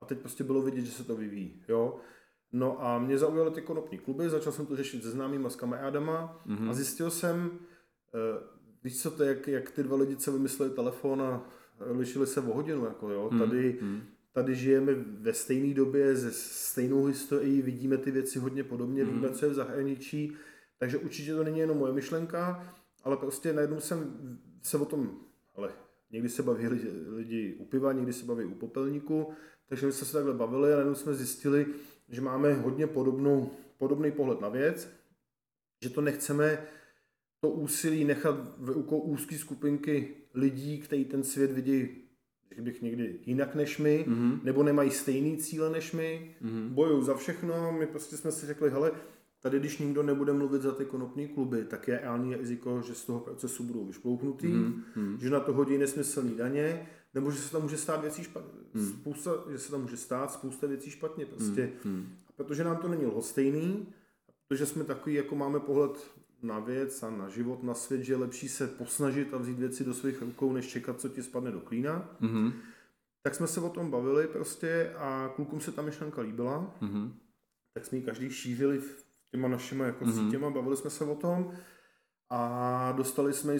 [0.00, 1.62] a teď prostě bylo vidět, že se to vyvíjí.
[1.68, 2.00] Jo?
[2.52, 6.42] No a mě zaujaly ty konopní kluby, začal jsem to řešit se známýma, s kamarádama
[6.46, 6.70] mm-hmm.
[6.70, 7.50] a zjistil jsem, uh,
[8.84, 11.48] víš co to, jak, jak ty dva lidi se vymysleli telefon a
[11.90, 13.38] lišili se o hodinu, jako jo, mm-hmm.
[13.38, 14.00] tady, mm-hmm.
[14.32, 19.44] tady žijeme ve stejné době, ze stejnou historií, vidíme ty věci hodně podobně, víme, co
[19.44, 20.36] je v zahraničí,
[20.82, 22.66] takže určitě to není jenom moje myšlenka,
[23.04, 24.28] ale prostě najednou jsem
[24.62, 25.20] se o tom,
[25.54, 25.72] ale
[26.10, 29.32] někdy se baví lidi, lidi u piva, někdy se baví u popelníku,
[29.68, 31.66] takže my jsme se takhle bavili a najednou jsme zjistili,
[32.08, 34.88] že máme hodně podobnou, podobný pohled na věc,
[35.82, 36.66] že to nechceme
[37.40, 41.88] to úsilí nechat v úkol úzké skupinky lidí, kteří ten svět vidí
[42.48, 44.40] řekl bych někdy jinak než my, mm-hmm.
[44.42, 46.68] nebo nemají stejný cíle než my, mm-hmm.
[46.68, 48.92] bojují za všechno, my prostě jsme si řekli, hele,
[49.42, 53.04] tady když nikdo nebude mluvit za ty konopní kluby, tak je reálný riziko, že z
[53.04, 55.18] toho procesu budou vyšplouchnutý, mm-hmm.
[55.18, 58.88] že na to hodí nesmyslný daně, nebo že se tam může stát věcí špatně, mm.
[58.88, 61.72] spousta, že se tam může stát spousta věcí špatně prostě.
[61.84, 62.06] Mm.
[62.28, 63.86] A protože nám to není lhostejný,
[64.48, 66.10] protože jsme takový, jako máme pohled
[66.42, 69.84] na věc a na život, na svět, že je lepší se posnažit a vzít věci
[69.84, 72.16] do svých rukou, než čekat, co ti spadne do klína.
[72.20, 72.52] Mm-hmm.
[73.22, 76.74] Tak jsme se o tom bavili prostě a klukům se ta myšlenka líbila.
[76.82, 77.10] Mm-hmm.
[77.74, 78.80] Tak jsme ji každý šířili
[79.32, 80.24] těma našimi jako mm-hmm.
[80.24, 81.52] sítěma, bavili jsme se o tom
[82.30, 83.54] a dostali jsme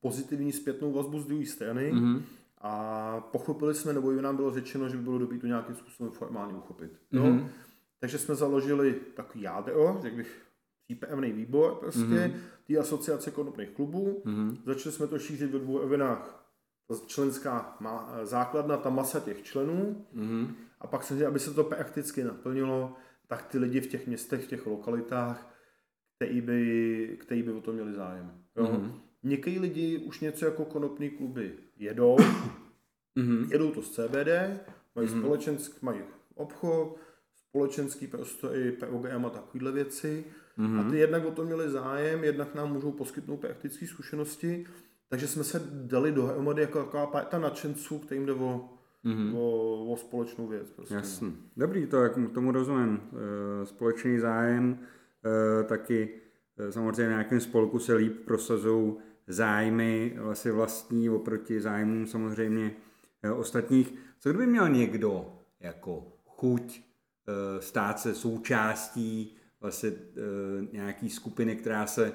[0.00, 1.92] pozitivní zpětnou vazbu z druhé strany.
[1.92, 2.22] Mm-hmm.
[2.58, 6.54] A pochopili jsme, nebo nám bylo řečeno, že by bylo dobré to nějakým způsobem formálně
[6.54, 6.92] uchopit.
[7.12, 7.46] Mm-hmm.
[8.00, 10.42] Takže jsme založili takový jádro, řekl bych,
[10.84, 12.34] přípravný výbor prostě, mm-hmm.
[12.66, 14.22] té asociace konopných klubů.
[14.24, 14.56] Mm-hmm.
[14.64, 16.50] Začali jsme to šířit ve dvou evinách.
[16.88, 20.06] Ta členská má, základna, ta masa těch členů.
[20.16, 20.48] Mm-hmm.
[20.80, 22.96] A pak se aby se to prakticky naplnilo,
[23.26, 25.54] tak ty lidi v těch městech, v těch lokalitách,
[26.16, 28.32] který by, který by o to měli zájem.
[28.56, 28.64] Jo?
[28.64, 28.92] Mm-hmm.
[29.22, 33.48] Někteří lidi už něco jako konopní kluby jedou, mm-hmm.
[33.52, 34.28] jedou to z CBD,
[34.94, 35.20] mají mm-hmm.
[35.20, 36.00] společenský, mají
[36.34, 36.98] obchod,
[37.34, 40.24] společenský prostory, program a takovéhle věci.
[40.58, 40.80] Mm-hmm.
[40.80, 44.66] A ty jednak o to měli zájem, jednak nám můžou poskytnout praktické zkušenosti,
[45.08, 48.68] takže jsme se dali dohromady jako taková parta nadšenců, kterým jde o,
[49.04, 49.36] mm-hmm.
[49.36, 50.70] o, o společnou věc.
[50.70, 50.94] Prostě.
[50.94, 51.32] Jasně.
[51.56, 53.00] Dobrý, to jak tomu rozumím.
[53.62, 54.78] E, společný zájem,
[55.60, 56.20] e, taky
[56.58, 58.94] e, samozřejmě na nějakém spolku se líp prosazují
[59.26, 62.76] zájmy vlastně vlastní oproti zájmům samozřejmě
[63.36, 63.94] ostatních.
[64.18, 66.80] Co kdyby měl někdo jako chuť
[67.60, 69.92] stát se součástí vlastně
[70.72, 72.12] nějaký skupiny, která se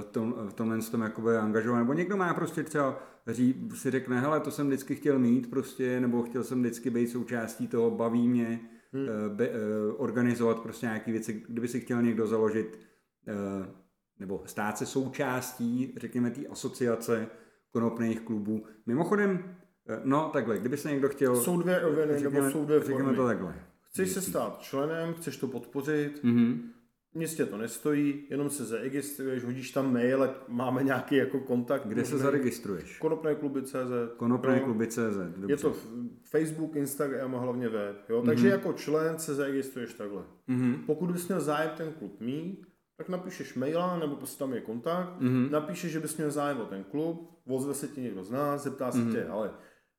[0.00, 4.20] v, tom, v tomhle tom jakoby angažuje, nebo někdo má prostě třeba ří, si řekne,
[4.20, 8.28] hele, to jsem vždycky chtěl mít prostě, nebo chtěl jsem vždycky být součástí toho, baví
[8.28, 8.60] mě,
[8.92, 9.02] hmm.
[9.02, 9.54] uh, be, uh,
[9.96, 12.78] organizovat prostě nějaké věci, kdyby si chtěl někdo založit
[14.18, 17.26] nebo stát se součástí, řekněme, té asociace
[17.70, 18.64] konopných klubů.
[18.86, 19.56] Mimochodem,
[20.04, 21.36] no takhle, kdyby se někdo chtěl...
[21.36, 23.54] Jsou dvě roviny, nebo jsou dvě Řekněme to takhle.
[23.80, 26.60] Chceš se stát členem, chceš to podpořit, mm-hmm.
[27.14, 31.86] Městě to nestojí, jenom se zaregistruješ, hodíš tam mail, ať máme nějaký jako kontakt.
[31.86, 32.98] Kde se zaregistruješ?
[32.98, 33.74] Konopné kluby CZ.
[34.16, 34.64] Konopné no.
[34.64, 35.52] kluby CZ, dobře.
[35.52, 35.74] Je to
[36.22, 37.96] Facebook, Instagram a hlavně web.
[38.08, 38.22] Jo?
[38.26, 38.50] Takže mm-hmm.
[38.50, 40.22] jako člen se zaregistruješ takhle.
[40.48, 40.78] Mm-hmm.
[40.86, 45.20] Pokud bys měl zájem ten klub mít, tak napíšeš maila, nebo prostě tam je kontakt,
[45.20, 45.50] mm-hmm.
[45.50, 48.92] napíšeš, že bys měl zájem o ten klub, ozve se ti někdo z nás, zeptá
[48.92, 49.12] se mm-hmm.
[49.12, 49.50] tě, ale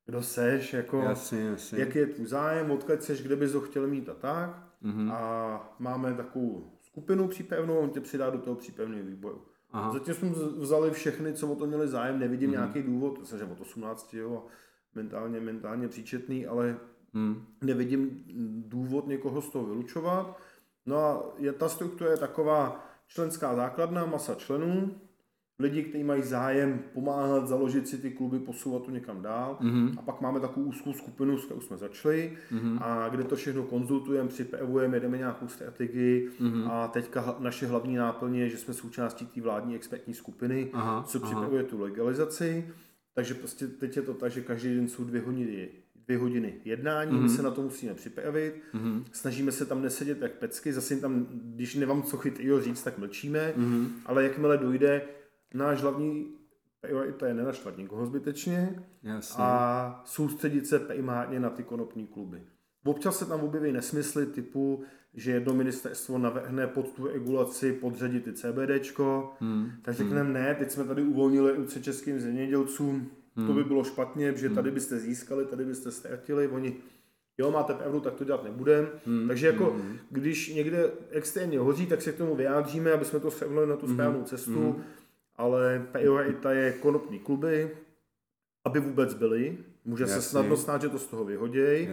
[0.06, 1.80] kdo seš, jako, jasně, jasně.
[1.80, 4.71] jaký je tvůj zájem, odkud seš, kde bys ho chtěl mít a tak.
[4.84, 5.12] Mm-hmm.
[5.12, 9.41] A máme takovou skupinu přípevnou, on tě přidá do toho přípevného výboru.
[9.71, 9.93] Aha.
[9.93, 12.54] Zatím jsme vzali všechny, co o to měli zájem, nevidím mm-hmm.
[12.54, 14.45] nějaký důvod, to že od 18, jo,
[14.95, 16.77] mentálně, mentálně příčetný, ale
[17.13, 17.45] mm.
[17.62, 18.23] nevidím
[18.67, 20.38] důvod někoho z toho vylučovat.
[20.86, 24.95] No a je, ta struktura je taková členská základna, masa členů,
[25.62, 29.58] lidi, kteří mají zájem pomáhat, založit si ty kluby, posouvat to někam dál.
[29.62, 29.93] Mm-hmm.
[29.97, 32.78] A pak máme takovou úzkou skupinu, s kterou jsme začali mm-hmm.
[32.82, 36.71] a kde to všechno konzultujeme, připravujeme, jedeme nějakou strategii mm-hmm.
[36.71, 41.19] a teďka naše hlavní náplň je, že jsme součástí té vládní expertní skupiny, aha, co
[41.19, 41.69] připravuje aha.
[41.69, 42.67] tu legalizaci.
[43.13, 45.69] Takže prostě teď je to tak, že každý den jsou dvě hodiny
[46.06, 47.21] dvě hodiny jednání, mm-hmm.
[47.21, 49.04] my se na to musíme připravit, mm-hmm.
[49.12, 53.54] snažíme se tam nesedět jak pecky, zase tam, když nemám co chytrýho říct, tak mlčíme,
[53.58, 53.88] mm-hmm.
[54.06, 55.02] ale jakmile dojde
[55.53, 56.41] náš hlavní
[56.81, 59.43] priorita je nenaštvat nikoho zbytečně Jasně.
[59.43, 62.41] a soustředit se primárně na ty konopní kluby.
[62.85, 64.83] Občas se tam objeví nesmysly typu,
[65.13, 69.71] že jedno ministerstvo navrhne pod tu regulaci podřadit i CBDčko, hmm.
[69.81, 70.33] tak řekneme hmm.
[70.33, 73.47] ne, teď jsme tady uvolnili ruce českým zemědělcům, hmm.
[73.47, 74.73] to by bylo špatně, že tady hmm.
[74.73, 76.75] byste získali, tady byste ztratili, oni
[77.37, 78.87] jo, máte pravdu, tak to dělat nebudeme.
[79.05, 79.27] Hmm.
[79.27, 79.97] Takže jako, hmm.
[80.09, 83.85] když někde extrémně hoří, tak se k tomu vyjádříme, aby jsme to srovnali na tu
[83.85, 83.95] hmm.
[83.95, 84.71] správnou cestu.
[84.71, 84.83] Hmm
[85.41, 87.71] ale priorita je konopní kluby,
[88.65, 89.58] aby vůbec byly.
[89.86, 90.15] Může Jasně.
[90.15, 91.89] se snadno stát, že to z toho vyhodějí.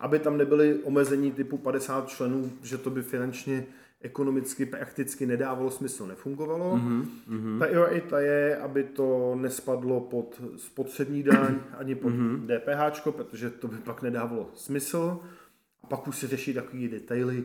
[0.00, 3.66] Aby tam nebyly omezení typu 50 členů, že to by finančně
[4.00, 6.76] ekonomicky, prakticky nedávalo smysl, nefungovalo.
[6.76, 7.58] Mm-hmm.
[7.58, 12.46] Ta priorita je, aby to nespadlo pod spotřební daň ani pod Mhm.
[12.48, 15.20] DPH, protože to by pak nedávalo smysl.
[15.82, 17.44] A pak už se řeší takové detaily,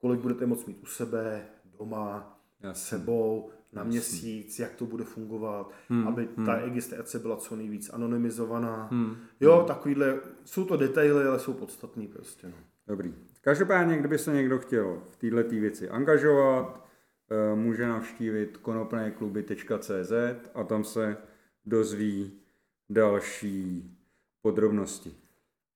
[0.00, 1.42] kolik budete moct mít u sebe,
[1.78, 2.98] doma, Jasně.
[2.98, 6.46] sebou, na měsíc, jak to bude fungovat, Hmm, aby hmm.
[6.46, 8.88] ta registrace byla co nejvíc anonymizovaná.
[8.90, 9.16] Hmm.
[9.40, 12.46] Jo, takovýhle, jsou to detaily, ale jsou podstatný prostě.
[12.46, 12.54] No.
[12.86, 13.14] Dobrý.
[13.40, 16.88] Každopádně, kdyby se někdo chtěl v této věci angažovat,
[17.30, 20.12] eh, může navštívit konopnékluby.cz
[20.54, 21.16] a tam se
[21.66, 22.32] dozví
[22.90, 23.90] další
[24.42, 25.16] podrobnosti.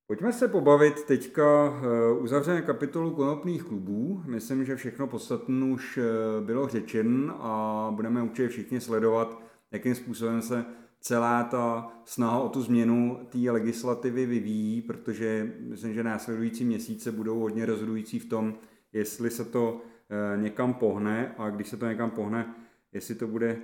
[0.06, 4.22] Pojďme se pobavit teďka, eh, uzavřeme kapitolu konopných klubů.
[4.26, 6.04] Myslím, že všechno podstatné už eh,
[6.40, 10.64] bylo řečen a budeme určitě všichni sledovat, jakým způsobem se
[11.00, 17.38] celá ta snaha o tu změnu té legislativy vyvíjí, protože myslím, že následující měsíce budou
[17.38, 18.54] hodně rozhodující v tom,
[18.92, 22.54] jestli se to eh, někam pohne a když se to někam pohne,
[22.92, 23.58] jestli to bude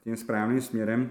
[0.00, 1.10] tím správným směrem.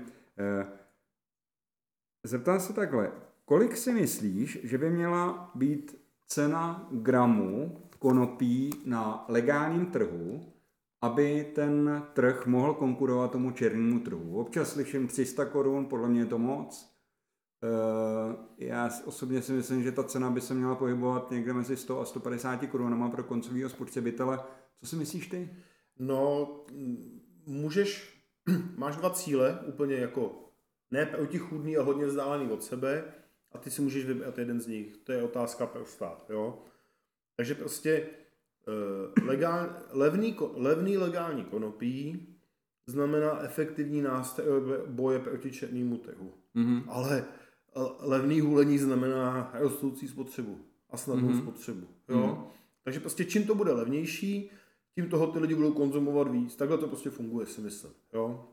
[2.23, 3.11] Zeptám se takhle,
[3.49, 5.95] kolik si myslíš, že by měla být
[6.27, 10.53] cena gramu konopí na legálním trhu,
[11.01, 14.39] aby ten trh mohl konkurovat tomu černému trhu?
[14.39, 16.95] Občas slyším 300 korun, podle mě je to moc.
[17.63, 22.01] Eh, Já osobně si myslím, že ta cena by se měla pohybovat někde mezi 100
[22.01, 24.39] a 150 korunama pro koncového spotřebitele.
[24.79, 25.49] Co si myslíš ty?
[25.99, 26.47] No,
[27.45, 28.21] můžeš,
[28.77, 30.51] máš dva cíle, úplně jako
[30.91, 33.13] ne protichůdný a hodně vzdálený od sebe
[33.51, 34.97] a ty si můžeš vybrat jeden z nich.
[34.97, 36.59] To je otázka pro stát, jo.
[37.35, 38.09] Takže prostě
[38.67, 42.27] eh, legál, levný, levný legální konopí
[42.87, 46.33] znamená efektivní nástroj boje proti černému trhu.
[46.53, 46.83] Mhm.
[46.87, 47.25] Ale
[47.75, 50.59] eh, levný hulení znamená rostoucí spotřebu
[50.89, 51.41] a snadnou Mhm.
[51.41, 51.87] spotřebu.
[52.09, 52.17] Jo?
[52.27, 52.43] Mhm.
[52.83, 54.51] Takže prostě čím to bude levnější,
[54.95, 56.55] tím toho ty lidi budou konzumovat víc.
[56.55, 57.91] Takhle to prostě funguje, si myslím.
[58.13, 58.47] Jo?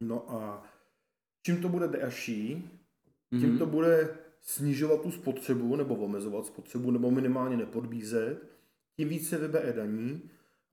[0.00, 0.62] No a
[1.42, 2.70] čím to bude dražší,
[3.30, 3.58] tím Mhm.
[3.58, 4.08] to bude
[4.40, 8.42] snižovat tu spotřebu nebo omezovat spotřebu nebo minimálně nepodbízet,
[8.96, 10.22] tím víc se vybere daní,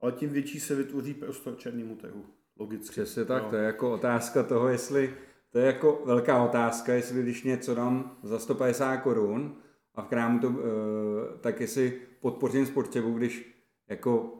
[0.00, 2.24] ale tím větší se vytvoří prostor černému trhu.
[2.58, 2.90] Logicky.
[2.92, 3.48] Přesně tak, Jo.
[3.50, 5.14] to je jako otázka toho, jestli,
[5.50, 9.56] to je jako velká otázka, jestli když něco dám za 150 korun
[9.94, 13.54] a v krámu to, eh, tak jestli podpořím spotřebu, když
[13.88, 14.37] jako,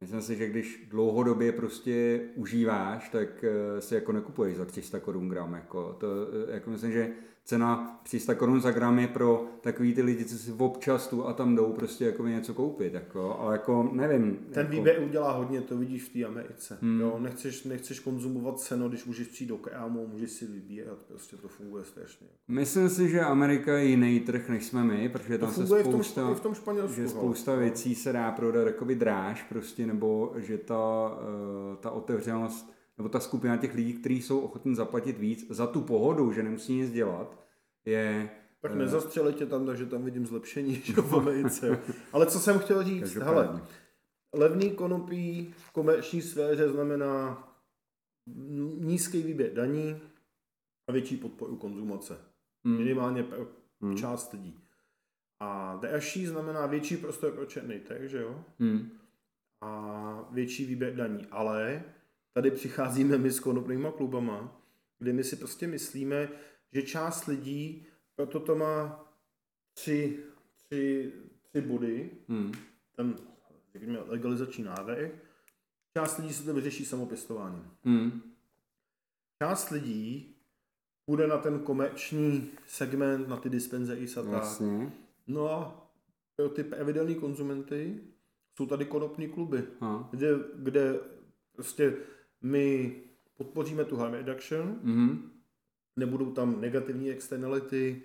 [0.00, 5.28] myslím si, že když dlouhodobě prostě užíváš, tak eh, si jako nekupuješ za 300 korun
[5.28, 6.06] gram, jako, to,
[6.48, 7.10] eh, jako myslím, že
[7.44, 11.32] cena 300 korun za gram je pro takový ty lidi, co si občas tu a
[11.32, 14.38] tam jdou prostě jako něco koupit, jako, ale jako nevím.
[14.52, 16.78] Ten jako, výběr udělá hodně, to vidíš v té Americe.
[16.82, 17.00] Hmm.
[17.00, 21.48] Jo, nechceš, nechceš konzumovat ceno, když můžeš přijít do krámu, můžeš si vybírat, prostě to
[21.48, 22.26] funguje strašně.
[22.48, 26.22] Myslím si, že Amerika je jiný trh, než jsme my, protože To tam se spousta,
[26.22, 26.96] v tom, v tom Španělsku.
[26.96, 32.72] že spousta věcí se dá prodat jakoby dráž, prostě, nebo že ta, eh, ta otevřenost,
[32.98, 36.74] nebo ta skupina těch lidí, kteří jsou ochotní zaplatit víc za tu pohodu, že nemusí
[36.74, 37.44] nic dělat,
[37.84, 38.30] je...
[38.60, 41.78] Tak eh, nezastřeli tě tam, takže tam vidím zlepšení že v Americe.
[42.12, 43.42] Ale co jsem chtěl říct, každopádně.
[43.42, 43.62] hele,
[44.34, 47.46] levný konopí v komerční sféře znamená
[48.78, 49.96] nízký výběr daní
[50.88, 52.18] a větší podporu konzumace.
[52.64, 53.46] Hmm, Minimálně pro
[53.80, 54.60] hmm, část lidí.
[55.40, 58.44] A dražší znamená větší prostor pro černý trh, že jo?
[58.58, 58.90] hmm,
[59.60, 61.26] a větší výběr daní.
[61.30, 61.84] Ale
[62.32, 64.62] tady přicházíme my s konopnýma klubama,
[64.98, 66.28] kde my si prostě myslíme,
[66.72, 69.04] že část lidí, proto to má
[69.74, 70.18] tři,
[70.54, 72.52] tři, tři body, hmm,
[72.96, 73.16] ten
[73.72, 75.10] řekněme, legalizační návrh,
[75.96, 77.70] část lidí se to vyřeší samopěstováním.
[77.84, 78.22] hmm,
[79.42, 80.36] Část lidí
[81.06, 84.44] půjde na ten komerční segment, na ty dispenzery a tak.
[85.26, 85.86] No a
[86.36, 88.00] pro ty pravidelní konzumenty
[88.60, 89.64] jsou tady konopní kluby.
[89.80, 91.00] A, kde, kde
[91.52, 91.96] prostě
[92.42, 92.94] my
[93.36, 95.30] podpoříme tu harm reduction, mhm,
[95.96, 98.02] nebudou tam negativní externality,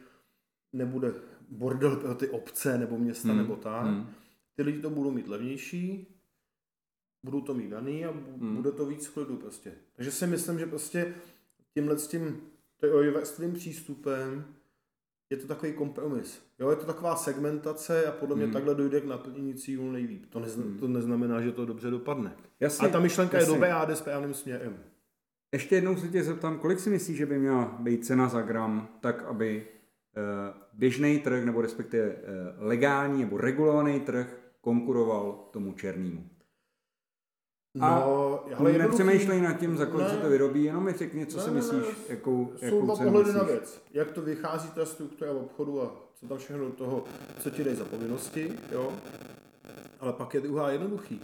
[0.74, 1.14] nebude
[1.50, 3.86] bordel pro ty obce nebo města Hmm, nebo tak.
[3.86, 4.06] hmm,
[4.56, 6.08] Ty lidi to budou mít levnější,
[7.24, 8.56] budou to mít daný a Hmm.
[8.56, 9.74] bude to víc klidu prostě.
[9.96, 11.16] Takže si myslím, že prostě
[11.74, 12.42] tímhle s tím
[12.80, 14.46] teoriovým přístupem
[15.30, 16.42] je to takový kompromis.
[16.60, 18.54] Jo, je to taková segmentace a podle mě Hmm.
[18.54, 20.26] takhle dojde k naplnění cílů nejlíp.
[20.30, 20.78] To, nezna, Hmm.
[20.80, 22.36] to neznamená, že to dobře dopadne.
[22.60, 23.52] Jasně, A ta myšlenka jasně.
[23.52, 24.78] je dobrá a jde správným směrem.
[25.54, 28.88] Ještě jednou se tě zeptám, kolik si myslíš, že by měla být cena za gram,
[29.02, 29.68] tak aby
[30.18, 32.18] eh, běžný trh, nebo respektive eh,
[32.58, 36.30] legální nebo regulovaný trh konkuroval tomu černému.
[37.82, 40.14] A No, Ale nepřemýšlej nad tím, za kolik Ne.
[40.14, 41.96] se to vyrobí, jenom mi řekni, co Ne, si ne, myslíš, ne.
[42.10, 43.52] jakou, Jsou jakou dva cenu pohledy na myslíš.
[43.60, 43.82] věc.
[43.94, 47.04] Jak to vychází ta struktura obchodu a co tam všechno do toho,
[47.40, 48.94] co ti dají za povinnosti, jo?
[50.00, 51.22] Ale pak je druhá jednoduchý.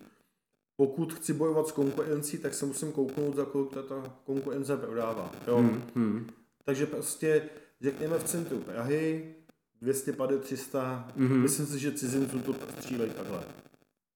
[0.76, 5.32] Pokud chci bojovat s konkurencí, tak se musím kouknout, za kolik ta, ta konkurence prodává.
[5.48, 5.58] Jo?
[5.58, 6.28] Hmm, hmm.
[6.66, 7.50] Takže prostě
[7.82, 9.36] řekněme v centru Prahy
[9.82, 11.42] 250, 300, mm-hmm.
[11.42, 13.44] myslím si, že cizinců to střílejí takhle.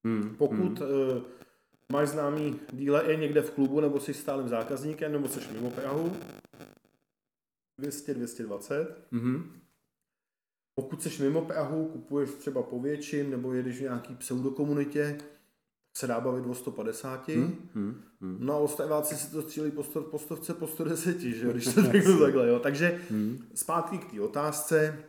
[0.04, 0.88] Mm, Pokud mm.
[1.15, 1.21] Uh,
[1.91, 6.17] máš známý díle je někde v klubu, nebo jsi stálým zákazníkem, nebo jsi mimo Prahu,
[7.80, 9.08] 200, 220.
[9.13, 9.43] Mm-hmm.
[10.80, 15.17] Pokud jsi mimo Prahu, kupuješ třeba po větším, nebo jedeš v nějaký pseudokomunitě,
[15.98, 17.28] se dá bavit o 150.
[17.28, 18.38] Hmm, hmm, hmm.
[18.39, 21.82] No a ostatváci si to střílí po, sto, po stovce, po 110, že, když to
[21.82, 22.48] řeknu takhle.
[22.48, 22.60] Jo.
[22.60, 23.48] Takže hmm.
[23.56, 25.04] zpátky k té otázce.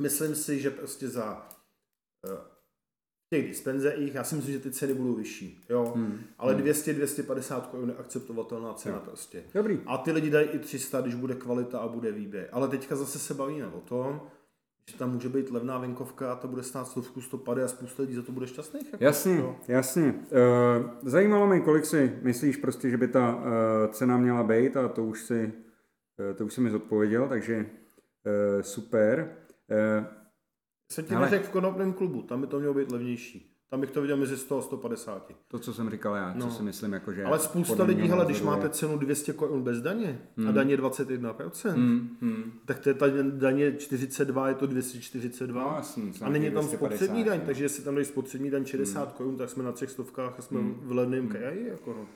[0.00, 1.48] Myslím si, že prostě za
[2.30, 2.57] uh,
[3.30, 6.18] těch dispenzích, já si myslím, že ty ceny budou vyšší, jo, hmm.
[6.38, 6.62] ale hmm.
[6.62, 9.02] 200-250 korun je akceptovatelná cena jo.
[9.04, 9.42] prostě.
[9.54, 9.80] Dobrý.
[9.86, 12.48] A ty lidi dají i 300, když bude kvalita a bude výběr.
[12.52, 14.20] Ale teďka zase se bavíme o tom,
[14.90, 18.14] že tam může být levná venkovka a to bude stát stovku, stopady a spousta lidí
[18.14, 18.92] za to bude šťastných.
[18.92, 19.56] Jako jasně, to.
[19.68, 20.14] jasně.
[20.14, 23.42] Uh, zajímalo mě, kolik si myslíš prostě, že by ta uh,
[23.90, 25.52] cena měla být a to už si,
[26.30, 29.36] uh, to už si mi zodpověděl, takže uh, super.
[29.98, 30.17] Uh,
[30.88, 33.54] Jsem ti neřekl v konopném klubu, tam by to mělo být levnější.
[33.70, 35.32] Tam bych to viděl mezi 100 a 150.
[35.48, 36.46] To, co jsem říkal já, no.
[36.46, 37.24] co si myslím, jako že...
[37.24, 40.48] Ale spousta lidí, hele, když máte cenu 200 korun bez daně hmm.
[40.48, 42.16] a daně 21%, hmm.
[42.20, 42.52] Hmm.
[42.64, 45.64] tak to je ta daně 42, je to 242.
[45.64, 49.12] No, jasný, a není tam spotřební daň, takže jestli tam dají spotřební daň 60 hmm.
[49.16, 50.80] korun, tak jsme na třech stovkách a jsme hmm.
[50.82, 51.28] v levném hmm.
[51.28, 51.68] kraji.
[51.68, 52.06] Jako no.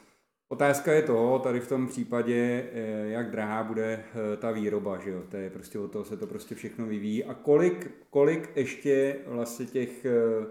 [0.52, 5.10] Otázka je to, tady v tom případě, eh, jak drahá bude eh, ta výroba, že
[5.10, 5.22] jo?
[5.28, 7.24] To je prostě o toho se to prostě všechno vyvíjí.
[7.24, 10.46] A kolik, kolik ještě vlastně těch eh,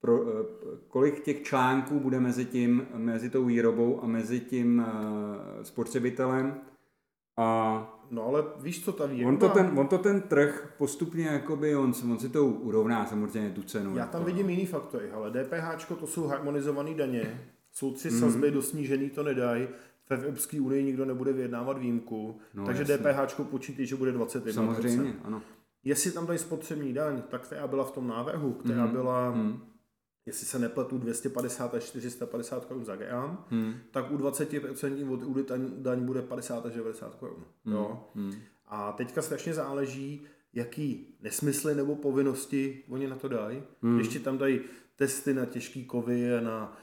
[0.00, 0.24] pro,
[0.88, 4.86] kolik těch článků bude mezi tím, mezi tou výrobou a mezi tím
[5.62, 6.60] spotřebitelem
[7.36, 9.28] a No ale víš, co ta výroba...
[9.28, 13.50] On to ten, on to ten trh postupně, jakoby, on, on si to urovná samozřejmě
[13.50, 13.96] tu cenu.
[13.96, 17.40] Já tam jako, vidím jiný faktory, ale DPH to jsou harmonizované daně,
[17.72, 18.20] jsou tři mm.
[18.20, 19.68] sazby, do snížený to nedají,
[20.06, 22.84] v Evropské unii nikdo nebude vyjednávat výjimku, no, takže.
[22.84, 24.52] DPH počítí, že bude 21%.
[24.52, 25.42] Samozřejmě, ano.
[25.84, 28.92] Jestli tam dají spotřební daň, tak která byla v tom návrhu, která mm.
[28.92, 29.60] byla, mm.
[30.26, 33.74] jestli se nepletu, 250 až 450 korun za gram, mm.
[33.90, 35.44] tak u 20% od údy
[35.76, 37.44] daň bude 50 až 90 korun.
[37.64, 37.72] Mm.
[37.72, 38.08] Jo?
[38.14, 38.32] Mm.
[38.66, 43.62] A teďka strašně záleží, jaký nesmysly nebo povinnosti oni na to dají.
[43.82, 43.96] Mm.
[43.96, 44.60] Když ti tam dají
[44.96, 46.76] testy na těžký kovy na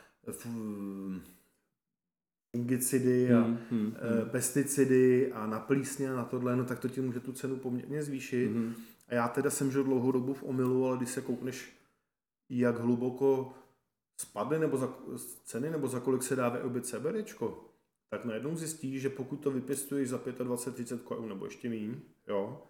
[2.54, 4.30] fungicidy a hmm, hmm, hmm.
[4.30, 8.04] pesticidy a na plísně a na tohle, no tak to ti může tu cenu poměrně
[8.04, 8.48] zvýšit.
[8.48, 8.76] Hmm.
[9.08, 11.74] A já teda jsem žil dlouhou dobu v omilu, ale když se koukneš,
[12.50, 13.54] jak hluboko
[14.18, 14.94] spadne nebo za
[15.44, 17.66] ceny, nebo za kolik se dá vyrobit CBDčko,
[18.10, 21.96] tak najednou zjistíš, že pokud to vypěstuješ za 25-30 korun nebo ještě méně,
[22.28, 22.64] jo,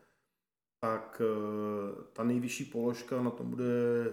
[0.79, 3.65] tak eh, ta nejvyšší položka na tom bude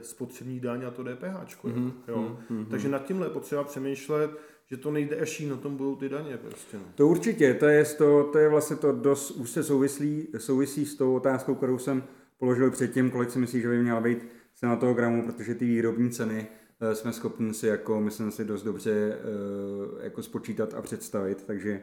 [0.02, 1.64] spotřební daň a to DPH.
[1.64, 1.92] Mm-hmm.
[2.08, 2.38] Jo?
[2.50, 2.66] Mm-hmm.
[2.66, 4.30] Takže nad tímhle je potřeba přemýšlet,
[4.66, 6.36] že to nejde až na tom budou ty daně.
[6.36, 6.76] Prostě.
[6.76, 6.84] No.
[6.94, 10.96] To určitě, to je, to, to je vlastně to dost už se souvislí, souvisí s
[10.96, 12.04] tou otázkou, kterou jsem
[12.38, 16.10] položil předtím, kolik si myslíš, že by měla být cena toho gramu, protože ty výrobní
[16.10, 16.46] ceny
[16.80, 21.82] eh, jsme schopni si, jako, myslím si, dost dobře eh, jako spočítat a představit, takže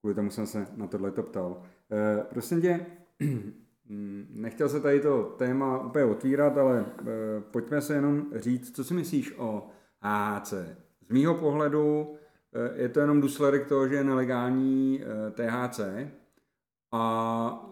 [0.00, 1.62] kvůli tomu jsem se na tohle to ptal.
[2.30, 2.86] Prosím tě,
[4.30, 8.94] Nechtěl se tady to téma úplně otvírat, ale e, pojďme se jenom říct, co si
[8.94, 9.68] myslíš o
[10.00, 10.54] AHC.
[11.06, 12.14] Z mýho pohledu
[12.52, 15.80] e, je to jenom důsledek toho, že je nelegální e, THC
[16.92, 17.70] a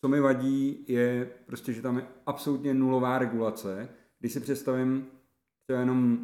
[0.00, 3.88] co mi vadí je prostě, že tam je absolutně nulová regulace.
[4.18, 5.06] Když si představím
[5.66, 6.18] to je jenom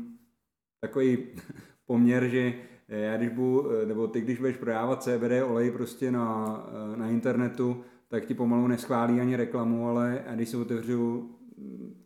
[0.80, 1.26] takový
[1.86, 2.54] poměr, že
[2.88, 8.24] já když budu, nebo ty když budeš prodávat CBD olej prostě na, na internetu, tak
[8.24, 11.30] ti pomalu neschválí ani reklamu, ale a když se otevřu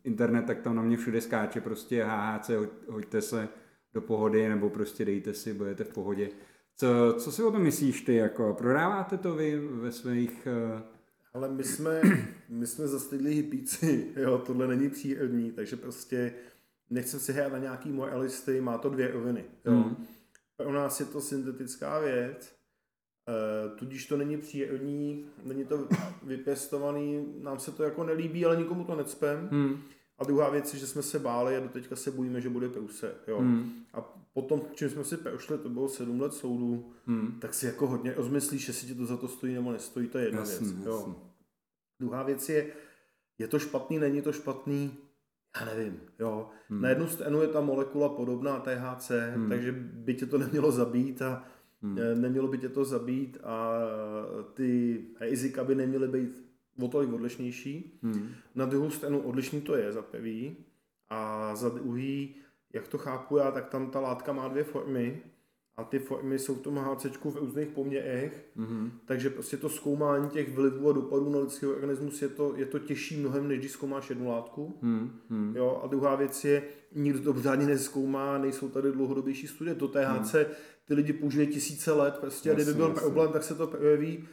[0.04, 2.50] internet, tak tam na mě všude skáče prostě HHC,
[2.88, 3.48] hoďte se
[3.94, 6.28] do pohody, nebo prostě dejte si, budete v pohodě.
[6.76, 10.48] Co, co si o tom myslíš ty, jako prodáváte to vy ve svých...
[10.74, 10.80] Uh...
[11.34, 12.00] Ale my jsme,
[12.48, 16.32] my jsme zastydlí hypíci, jo, tohle není přírodní, takže prostě
[16.90, 19.72] nechcem si hrát na nějaký moralisty, má to dvě roviny, jo.
[19.72, 20.06] Mm.
[20.56, 22.59] Pro nás je to syntetická věc,
[23.76, 25.88] tudíž to není přírodní, není to
[26.22, 29.48] vypěstovaný, nám se to jako nelíbí, ale nikomu to necpem.
[29.52, 29.82] Hmm.
[30.18, 33.14] A druhá věc je, že jsme se báli a doteďka se bojíme, že bude průse.
[33.26, 33.38] Jo.
[33.38, 33.72] Hmm.
[33.94, 34.00] A
[34.32, 37.38] potom, čím jsme si prošli, to bylo sedm let soudu, hmm.
[37.40, 40.24] tak si jako hodně rozmyslíš, jestli ti to za to stojí nebo nestojí, to je
[40.24, 40.76] jedna jasný, věc.
[40.76, 40.86] Jasný.
[40.86, 41.14] Jo.
[42.00, 42.66] Druhá věc je,
[43.38, 44.96] je to špatný, není to špatný,
[45.60, 46.50] já nevím, jo.
[46.68, 46.82] Hmm.
[46.82, 49.48] Na jednu stranu je ta molekula podobná THC, hmm.
[49.48, 51.44] takže by tě to nemělo zabít a
[51.82, 51.98] Hmm.
[51.98, 53.80] Eh, nemělo by tě to zabít a
[54.54, 56.44] ty rizika by neměly být
[56.82, 57.98] o tolik odlišnější.
[58.02, 58.28] Hmm.
[58.54, 60.56] Na druhou stranu odlišný to je za pevý.
[61.08, 62.34] A za druhý,
[62.72, 65.22] jak to chápu já, tak tam ta látka má dvě formy
[65.80, 68.90] a ty formy jsou v tom HC v různých poměrech, mm-hmm.
[69.04, 72.78] takže prostě to zkoumání těch vlivů a dopadů na lidský organismus je to, je to
[72.78, 74.78] těžší mnohem, než když zkoumáš jednu látku.
[74.82, 75.56] Mm-hmm.
[75.56, 76.62] Jo, a druhá věc je,
[76.94, 79.74] nikdo to pořádně nezkoumá, nejsou tady dlouhodobější studie.
[79.74, 80.44] To THC mm.
[80.84, 83.00] ty lidi použili tisíce let, prostě jasně, kdyby byl jasně.
[83.00, 84.28] problém, tak se to projeví.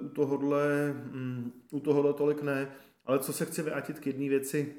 [0.00, 2.68] Uh, u tohohle, um, u tohohle tolik ne.
[3.06, 4.74] Ale co se chci vrátit k jedné věci,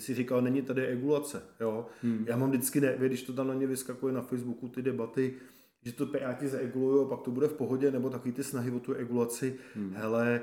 [0.00, 1.42] jsi říkal, není tady regulace.
[1.60, 1.86] Jo?
[2.02, 2.24] Hmm.
[2.28, 5.34] Já mám vždycky, ne, když to tam na ně vyskakuje na Facebooku, ty debaty,
[5.82, 8.80] že to Piráti zaregulují a pak to bude v pohodě, nebo takový ty snahy o
[8.80, 9.58] tu regulaci.
[9.74, 9.92] Hmm.
[9.94, 10.42] Hele,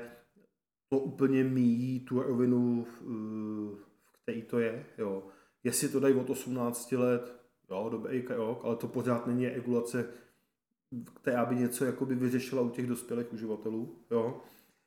[0.88, 3.02] to úplně míjí tu rovinu, v
[4.22, 4.86] který to je.
[4.98, 5.22] Jo.
[5.64, 7.36] Jestli to dají od 18 let,
[7.70, 10.08] jo, dobrý krok, ale to pořád není regulace,
[11.14, 13.96] která by něco jakoby vyřešila u těch dospělých uživatelů.
[14.10, 14.40] Jo.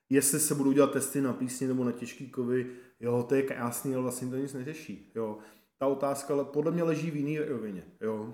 [0.10, 3.94] Jestli se budou dělat testy na písně nebo na těžký kovy, jo, to je krásný,
[3.94, 5.12] ale vlastně to nic neřeší.
[5.16, 5.38] Jo.
[5.78, 7.84] Ta otázka podle mě leží v jiný rovině.
[8.02, 8.34] Jo.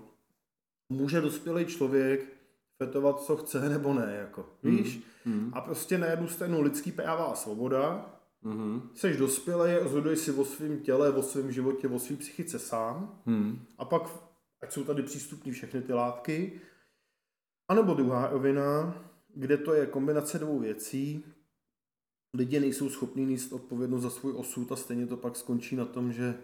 [0.90, 2.36] Může dospělý člověk
[2.78, 5.04] fetovat, co chce, nebo ne, jako, víš?
[5.26, 5.52] Mm.
[5.54, 8.90] A prostě na jednu stranu lidský práva a svoboda, mm.
[8.96, 13.60] seš dospělý, rozhoduješ si o svém těle, o svém životě, o svém psychice sám, mm.
[13.78, 14.02] a pak,
[14.62, 16.62] ať jsou tady přístupní všechny ty látky,
[17.68, 19.02] anebo druhá rovina,
[19.36, 21.24] kde to je kombinace dvou věcí,
[22.36, 26.14] lidi nejsou schopní níst odpovědnost za svůj osud a stejně to pak skončí na tom,
[26.14, 26.36] že e,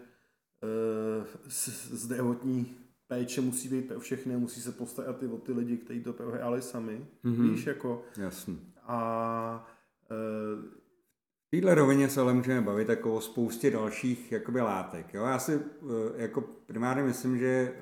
[1.96, 2.74] zdravotní
[3.06, 6.62] péče musí být pro všechny, musí se postarat i o ty lidi, kteří to prohráli
[6.62, 7.06] sami.
[7.24, 7.50] Mm-hmm.
[7.50, 8.04] Víš, jako...
[8.16, 8.60] Jasný.
[8.82, 9.66] A
[10.10, 10.82] e,
[11.46, 15.14] v téhle rovině se ale můžeme bavit jako o spoustě dalších jakoby látek.
[15.14, 15.24] Jo?
[15.24, 15.62] Já si eh,
[16.16, 17.74] jako primárně myslím, že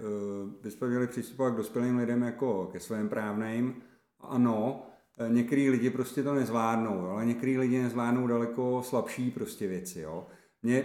[0.63, 3.83] bychom měli přistupovat k dospělým lidem jako ke svým právným.
[4.21, 4.90] Ano, Eh,
[5.29, 7.11] některý lidi prostě to nezvládnou, jo?
[7.11, 10.01] ale některý lidi nezvládnou daleko slabší prostě věci.
[10.01, 10.27] Jo?
[10.63, 10.85] Mě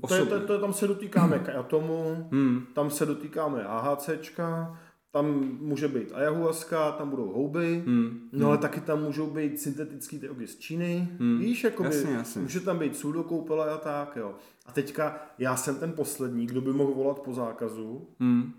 [0.00, 0.26] osobně...
[0.26, 2.66] to, je, to, to, tam se dotýkáme atomu, hmm.
[2.74, 4.78] tam se dotýkáme AHCčka,
[5.14, 5.26] tam
[5.60, 8.28] může být ayahuasca, tam budou houby, hmm.
[8.32, 8.62] no ale hmm.
[8.62, 11.38] taky tam můžou být syntetický drogy z Číny, hmm.
[11.38, 12.40] víš, jakoby, jasně, jasně.
[12.42, 14.34] může tam být sudokoupele a tak, jo.
[14.66, 18.52] A teďka já jsem ten poslední, kdo by mohl volat po zákazu, hmm.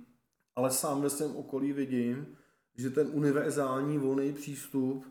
[0.56, 2.26] ale sám ve svém okolí vidím,
[2.78, 5.06] že ten univerzální volný přístup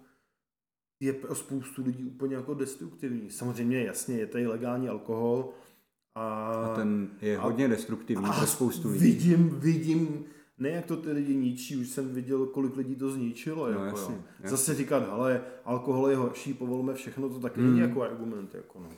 [1.01, 3.31] je pro spoustu lidí úplně jako destruktivní.
[3.31, 5.51] Samozřejmě jasně, je tady legální alkohol
[6.15, 9.05] a, a ten je hodně destruktivní pro spoustu lidí.
[9.05, 10.25] Vidím, vidím,
[10.59, 13.67] ne jak to ty lidi ničí, už jsem viděl, kolik lidí to zničilo.
[13.67, 14.51] No, jako, jasně, jasně.
[14.51, 17.69] Zase říkat, ale alkohol je horší, povolme všechno, to taky hmm.
[17.69, 18.55] není jako argument.
[18.55, 18.89] Jako, no.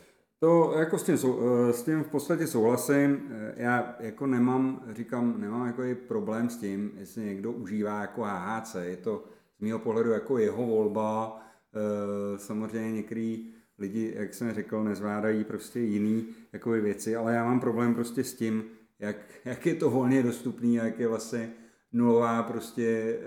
[0.40, 3.28] To jako s tím, eh, s tím v podstatě souhlasím.
[3.30, 8.22] Eh, já jako nemám, říkám, nemám jako i problém s tím, jestli někdo užívá jako
[8.22, 8.74] HHC.
[8.74, 9.24] Je to
[9.58, 11.42] z mého pohledu jako jeho volba,
[11.76, 17.60] Eh, samozřejmě některý lidi, jak jsem řekl, nezvládají prostě jiný jako věci, ale já mám
[17.60, 18.64] problém prostě s tím,
[18.98, 21.52] jak, jak je to volně dostupný a jak je vlastně
[21.92, 23.18] nulová prostě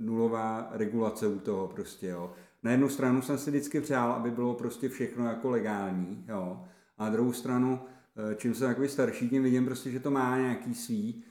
[0.00, 2.32] nulová regulace u toho prostě, jo.
[2.62, 6.64] Na jednu stranu jsem si vždycky přál, aby bylo prostě všechno jako legální, jo.
[6.98, 7.80] A na druhou stranu,
[8.16, 11.24] eh, čím jsem takový starší, tím vidím prostě, že to má nějaký svý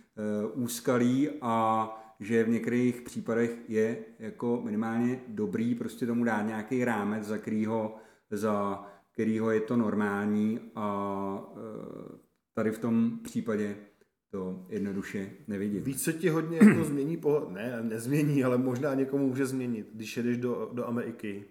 [0.53, 7.23] úskalí a že v některých případech je jako minimálně dobrý prostě tomu dát nějaký rámec,
[7.23, 7.95] za kterýho,
[8.31, 12.17] za kterýho je to normální a e,
[12.53, 13.75] tady v tom případě
[14.31, 15.83] to jednoduše nevidím.
[15.83, 20.17] Víc se ti hodně jako změní pohled, ne, nezmění, ale možná někomu může změnit, když
[20.17, 21.45] jedeš do, do Ameriky,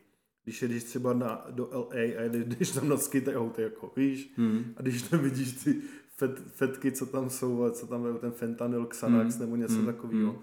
[0.44, 4.64] když jedeš třeba na, do LA a jdeš tam na skate auto, jako, víš, hmm.
[4.76, 5.80] a když tam vidíš ty
[6.16, 9.44] fet, fetky, co tam jsou, co tam je ten fentanyl, Xanax hmm.
[9.44, 9.86] nebo něco hmm.
[9.86, 10.42] takového, hmm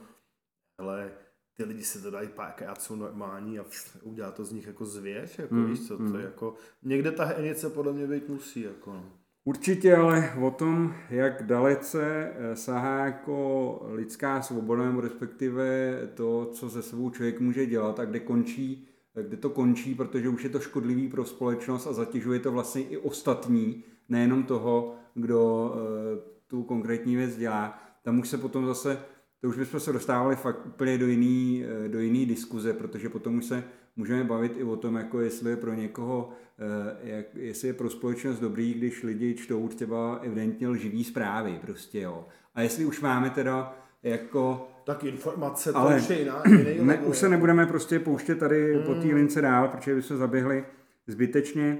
[0.77, 1.11] ale
[1.53, 3.65] ty lidi se to dají párkrát, jsou normální a
[4.01, 6.11] udělá to z nich jako zvěř, jako mm, víš co, mm.
[6.11, 9.13] to je jako, někde ta hranice podle mě být musí, jako no.
[9.45, 16.69] Určitě, ale o tom, jak dalece eh, sahá jako lidská svoboda, nebo respektive to, co
[16.69, 18.87] se svou člověk může dělat a kde končí,
[19.21, 22.97] kde to končí, protože už je to škodlivý pro společnost a zatěžuje to vlastně i
[22.97, 27.79] ostatní, nejenom toho, kdo eh, tu konkrétní věc dělá.
[28.03, 28.97] Tam už se potom zase
[29.43, 33.37] to už bychom se dostávali fakt úplně do jiný, eh, do jiný diskuze, protože potom
[33.37, 33.63] už se
[33.95, 36.29] můžeme bavit i o tom, jako jestli je pro někoho,
[36.59, 42.01] eh, jak, jestli je pro společnost dobrý, když lidi čtou třeba evidentně lživý zprávy prostě,
[42.01, 42.27] jo.
[42.55, 44.67] A jestli už máme teda jako...
[44.85, 46.43] Tak informace, to ale už je jiná,
[46.81, 48.83] ne, už se nebudeme prostě pouštět tady hmm.
[48.83, 50.65] po té lince dál, protože by se zaběhli
[51.07, 51.77] zbytečně,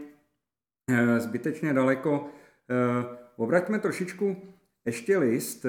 [0.89, 2.29] eh, zbytečně daleko.
[3.35, 4.37] Obraťme trošičku
[4.85, 5.65] ještě list.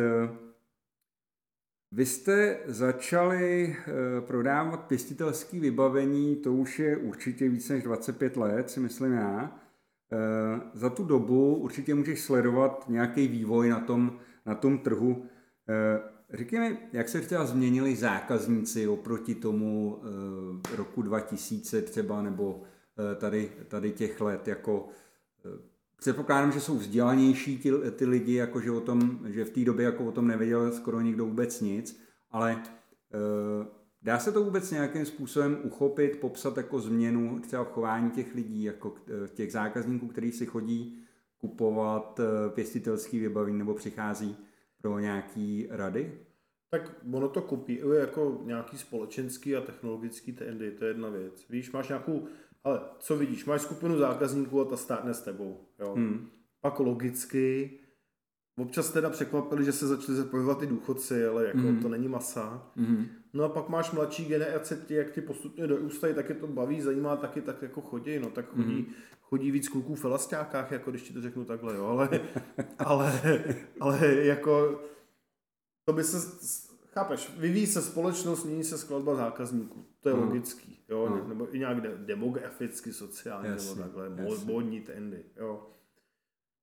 [1.94, 8.70] Vy jste začali eh, prodávat pěstitelské vybavení, to už je určitě více než 25 let,
[8.70, 9.60] si myslím já.
[10.74, 15.26] za tu dobu určitě můžeš sledovat nějaký vývoj na tom, na tom trhu.
[16.30, 20.00] Řekni mi, jak se třeba změnili zákazníci oproti tomu
[20.76, 22.62] roku 2000 třeba, nebo
[23.18, 24.88] tady, tady těch let, jako
[26.04, 29.84] předpokládám, že jsou vzdělanější ty, ty lidi, jako že, o tom, že v té době
[29.84, 32.00] jako o tom nevěděl skoro nikdo vůbec nic,
[32.30, 33.66] ale uh,
[34.02, 38.62] dá se to vůbec nějakým způsobem uchopit, popsat jako změnu třeba v chování těch lidí,
[38.62, 40.98] jako eh, těch zákazníků, kteří si chodí
[41.38, 44.36] kupovat uh, pěstitelský vybavení nebo přichází
[44.82, 46.12] pro nějaký rady?
[46.70, 51.46] Tak ono to kopíruje jako nějaký společenský a technologický trendy, to je jedna věc.
[51.50, 52.26] Víš, máš nějakou
[52.64, 55.60] ale co vidíš, máš skupinu zákazníků a ta stárne s tebou.
[55.78, 55.94] Jo?
[55.94, 56.28] Hmm.
[56.60, 57.78] Pak logicky,
[58.58, 61.82] občas teda překvapili, že se začali zapojovat i důchodci, ale jako hmm.
[61.82, 62.70] to není masa.
[62.76, 63.06] Hmm.
[63.32, 66.80] No a pak máš mladší generace, ti, jak ti postupně dorůstají, tak je to baví,
[66.80, 68.92] zajímá, taky tak jako chodí, no tak chodí, hmm.
[69.22, 72.08] chodí víc kluků v elastákách, jako když ti to řeknu takhle, jo, ale,
[72.78, 73.20] ale,
[73.80, 74.80] ale jako
[75.84, 76.18] to by se
[76.94, 79.84] Chápeš, vyvíjí se společnost, mění se skladba zákazníků.
[80.00, 80.24] To je hmm.
[80.24, 81.28] logický, jo, hmm.
[81.28, 84.52] nebo i nějak demograficky, sociálně, jasně, nebo takhle, jasně.
[84.52, 85.70] módní trendy, jo.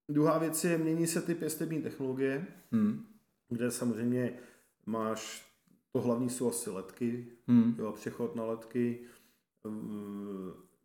[0.09, 3.05] Druhá věc je, mění se ty pěstební technologie, hmm.
[3.49, 4.33] kde samozřejmě
[4.85, 5.51] máš
[5.91, 7.75] to hlavní jsou asi letky, hmm.
[7.79, 8.99] jo, přechod na letky,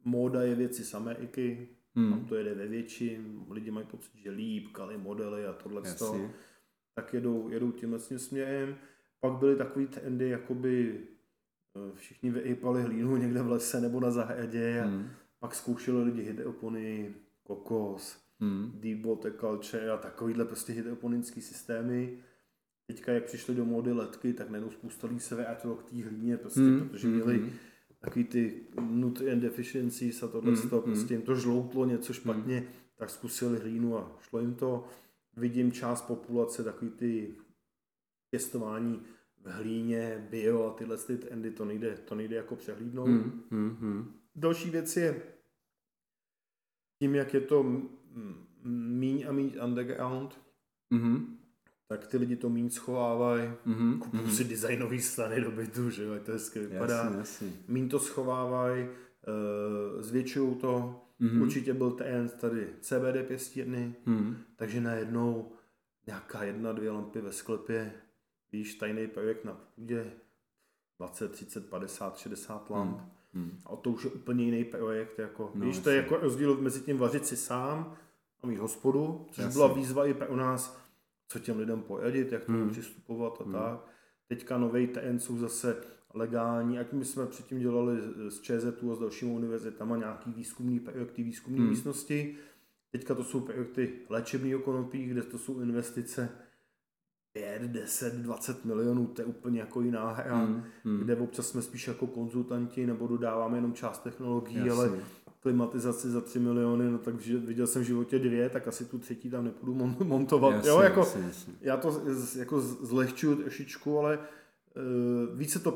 [0.05, 2.11] móda je věci samé iky, hmm.
[2.11, 5.83] tam to jede ve větším, lidi mají pocit, že líp, kali modely a tohle
[6.95, 8.77] tak jedou, jedou tímhle směrem.
[9.21, 11.03] Pak byly takový trendy, jakoby
[11.95, 15.09] všichni vyjpali hlínu někde v lese nebo na zahradě a hmm.
[15.41, 18.73] pak zkoušeli lidi hydropony, kokos, hmm.
[18.75, 22.19] deep water culture a takovýhle prostě hydroponické systémy.
[22.87, 26.37] Teďka, jak přišly do módy letky, tak najednou spousta lidí se vrátilo k té hlíně,
[26.37, 26.89] prostě, hmm.
[26.89, 27.51] protože měli hmm.
[28.01, 30.71] takový ty nutrient deficiencies a tohle, hmm.
[30.71, 30.85] to, hmm.
[30.85, 32.69] prostě jim to žloutlo něco špatně, hmm.
[32.97, 34.89] tak zkusili hlínu a šlo jim to.
[35.37, 37.35] Vidím část populace, takový ty
[38.31, 39.03] pěstování
[39.47, 43.09] hlíně, bio a tyhle ty trendy, to nejde, to nejde jako přehlídnout.
[43.09, 44.13] Hmm, hmm, hmm.
[44.35, 45.23] Další věc je
[46.99, 47.63] tím, jak je to
[48.65, 50.41] míň a míň underground,
[50.93, 51.39] hmm.
[51.89, 53.99] tak ty lidi to míň schovávají, mm-hmm.
[53.99, 54.37] kupují mm-hmm.
[54.37, 56.97] si designový stany do bytu, že jo, to hezky vypadá.
[56.97, 57.53] Jasně, jasně.
[57.69, 61.03] Míň to schovávají, uh, zvětšují to.
[61.21, 61.43] Mm-hmm.
[61.43, 64.35] Určitě byl ten tady CBD pěstírny, mm-hmm.
[64.57, 65.53] takže najednou
[66.07, 67.93] nějaká jedna, dvě lampy ve sklepě,
[68.57, 70.13] víš, tajný projekt na půdě
[70.99, 72.99] 20, 30, 50, 60 lamp.
[72.99, 73.11] Hmm.
[73.35, 73.59] Hmm.
[73.67, 75.19] A to už je úplně jiný projekt.
[75.19, 77.97] Jako, no, víš, to je jako rozdíl mezi tím vařit si sám
[78.43, 79.53] a mít hospodu, což jasně.
[79.53, 80.81] byla výzva i pro nás,
[81.29, 82.71] co těm lidem poradit, jak to hmm.
[82.71, 83.53] přistupovat a hmm.
[83.53, 83.81] tak.
[84.29, 85.77] Teďka nový TN jsou zase
[86.15, 87.97] legální, ať my jsme předtím dělali
[88.29, 91.69] z ČZU a s dalšími univerzitama nějaký výzkumný projekty, výzkumné hmm.
[91.69, 92.37] místnosti.
[92.91, 96.46] Teďka to jsou projekty léčebného konopí, kde to jsou investice
[97.37, 100.99] 5, 10, 20 milionů, to je úplně jako jiná hra, hmm, hmm.
[100.99, 104.73] kde občas jsme spíš jako konzultanti nebo dodáváme jenom část technologií, Jasně.
[104.73, 104.91] ale
[105.41, 109.31] klimatizaci za 3 miliony, no tak viděl jsem v životě dvě, tak asi tu třetí
[109.31, 109.75] tam nepůjdu
[110.05, 110.55] montovat.
[110.55, 111.55] Jasně, jo, jako, jasně, jasně.
[111.61, 112.03] Já to
[112.39, 115.73] jako zlehčuju trošičku, ale uh, více to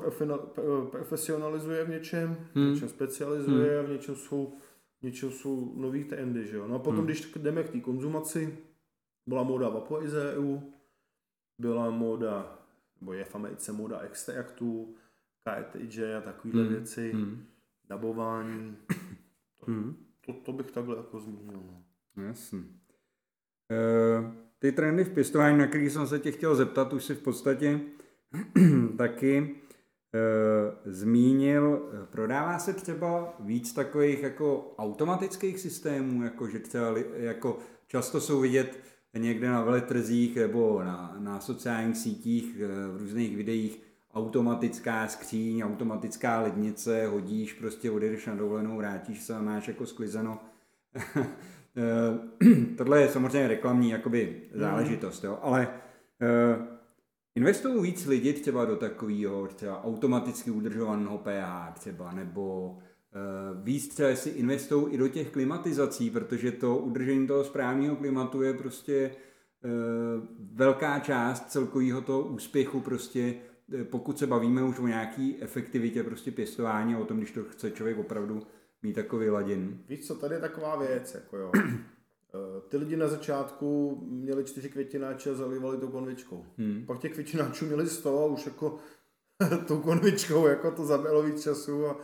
[0.90, 2.70] profesionalizuje v něčem, hmm.
[2.70, 3.84] v něčem specializuje hmm.
[3.84, 4.52] a v něčem jsou,
[5.00, 6.46] v něčem jsou nový trendy.
[6.46, 6.68] Že jo?
[6.68, 7.06] No a potom, hmm.
[7.06, 8.58] když jdeme k té konzumaci,
[9.26, 9.72] byla móda
[10.36, 10.58] EU,
[11.61, 12.58] byla móda,
[13.00, 14.94] nebo je v Americe móda extraktů,
[15.44, 16.72] KTJ a takovéhle hmm.
[16.72, 17.44] věci, hmm.
[17.88, 18.76] dabování.
[19.61, 19.96] To, hmm.
[20.26, 21.62] to, to, bych takhle jako zmínil.
[21.66, 21.82] No.
[22.24, 22.64] Jasný.
[23.70, 27.22] E, ty trendy v pěstování, na který jsem se tě chtěl zeptat, už si v
[27.22, 27.80] podstatě
[28.98, 29.56] taky
[30.14, 31.92] e, zmínil.
[32.11, 38.89] Prodává se třeba víc takových jako automatických systémů, jako že třeba jako často jsou vidět
[39.18, 43.82] někde na veletrzích nebo na, na sociálních sítích eh, v různých videích
[44.14, 50.38] automatická skříň, automatická lednice, hodíš, prostě odjedeš na dovolenou, vrátíš se a máš jako sklizeno.
[51.76, 52.46] Eh,
[52.76, 55.38] tohle je samozřejmě reklamní jakoby záležitost, jo?
[55.42, 56.66] ale uh,
[57.34, 62.89] investují víc lidi třeba do takového třeba automaticky udržovaného pH třeba, nebo Eh,
[63.62, 68.54] víc třeba si investují i do těch klimatizací, protože to udržení toho správného klimatu je
[68.54, 69.11] prostě
[69.64, 69.68] eh,
[70.54, 73.34] velká část celkového toho úspěchu prostě
[73.74, 77.70] eh, pokud se bavíme už o nějaký efektivitě prostě pěstování, o tom, když to chce
[77.70, 78.42] člověk opravdu
[78.82, 79.82] mít takový ladin.
[79.88, 81.50] Víš co, tady je taková věc, jako jo.
[82.68, 86.46] Ty lidi na začátku měli čtyři květináče a zalivali to konvičkou.
[86.58, 86.84] Hmm.
[86.86, 88.78] Pak těch květináčů měli sto a už jako
[89.66, 92.00] tou konvičkou, jako to zabilo víc času a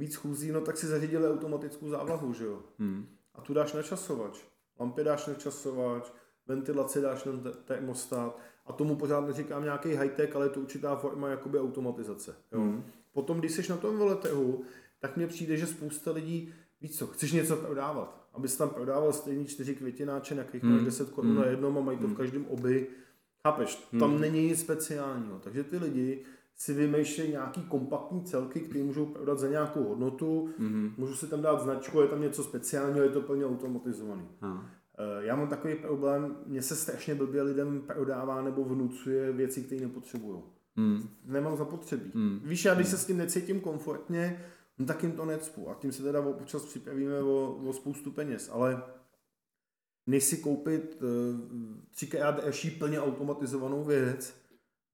[0.00, 2.62] víc chůzí, no tak si zařídili automatickou závlahu, že jo.
[2.78, 3.06] Hmm.
[3.34, 4.38] a tu dáš na časovač.
[4.80, 6.04] Lampy dáš na časovač,
[6.46, 7.32] ventilaci dáš na
[7.64, 12.34] termostat a tomu pořád neříkám nějaký high-tech, ale je to určitá forma jakoby automatizace.
[12.52, 12.60] Jo.
[12.60, 12.84] Mm.
[13.12, 14.62] Potom, když jsi na tom veletrhu,
[15.00, 19.46] tak mně přijde, že spousta lidí, víš co, chceš něco prodávat, abys tam prodával stejný
[19.46, 22.86] čtyři květináče, na kterých máš 10 korun na jednom a mají to v každém oby.
[23.42, 25.38] Chápeš, tam není nic speciálního.
[25.38, 26.24] Takže ty lidi
[26.60, 30.92] si vymýšlejí nějaký kompaktní celky, které můžou prodat za nějakou hodnotu, mm-hmm.
[30.96, 34.28] můžu si tam dát značku, je tam něco speciálního, je to plně automatizovaný.
[34.40, 34.70] Aha.
[34.98, 39.80] Eh, já mám takový problém, mně se strašně blbě lidem prodává nebo vnucuje věci, které
[39.80, 40.42] nepotřebují.
[40.76, 41.08] Mm.
[41.24, 42.10] Nemám zapotřebí.
[42.14, 42.40] Mm.
[42.44, 44.44] Víš, já když se s tím necítím komfortně,
[44.78, 45.70] no tak jim to necpu.
[45.70, 48.50] A tím se teda občas připravíme o, o spoustu peněz.
[48.52, 48.82] Ale
[50.06, 51.40] než si koupit uh,
[51.90, 54.39] třikrát další plně automatizovanou věc,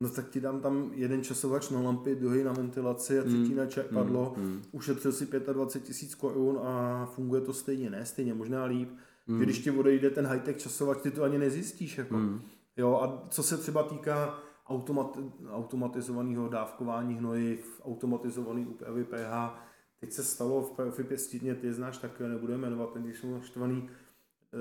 [0.01, 3.57] no tak ti dám tam jeden časovač na lampy, druhý na ventilaci a třetí mm.
[3.57, 4.35] na čerpadlo.
[4.37, 4.45] Mm.
[4.45, 4.63] Mm.
[4.73, 8.91] Ušetřil si 25 tisíc korun a funguje to stejně, ne stejně, možná líp.
[9.27, 9.41] Mm.
[9.41, 11.99] Když ti odejde ten high-tech časovač, ty to ani nezjistíš.
[11.99, 12.17] Jako.
[12.17, 12.41] Mm.
[12.77, 14.39] Jo, a co se třeba týká
[14.69, 15.19] automat,
[15.51, 19.67] automatizovaného dávkování hnojiv, automatizovaný úpravy pH,
[20.01, 23.89] teď se stalo v profi pěstitně, ty znáš tak nebudeme jmenovat, ten když jsou naštvaný,
[23.89, 24.06] eh,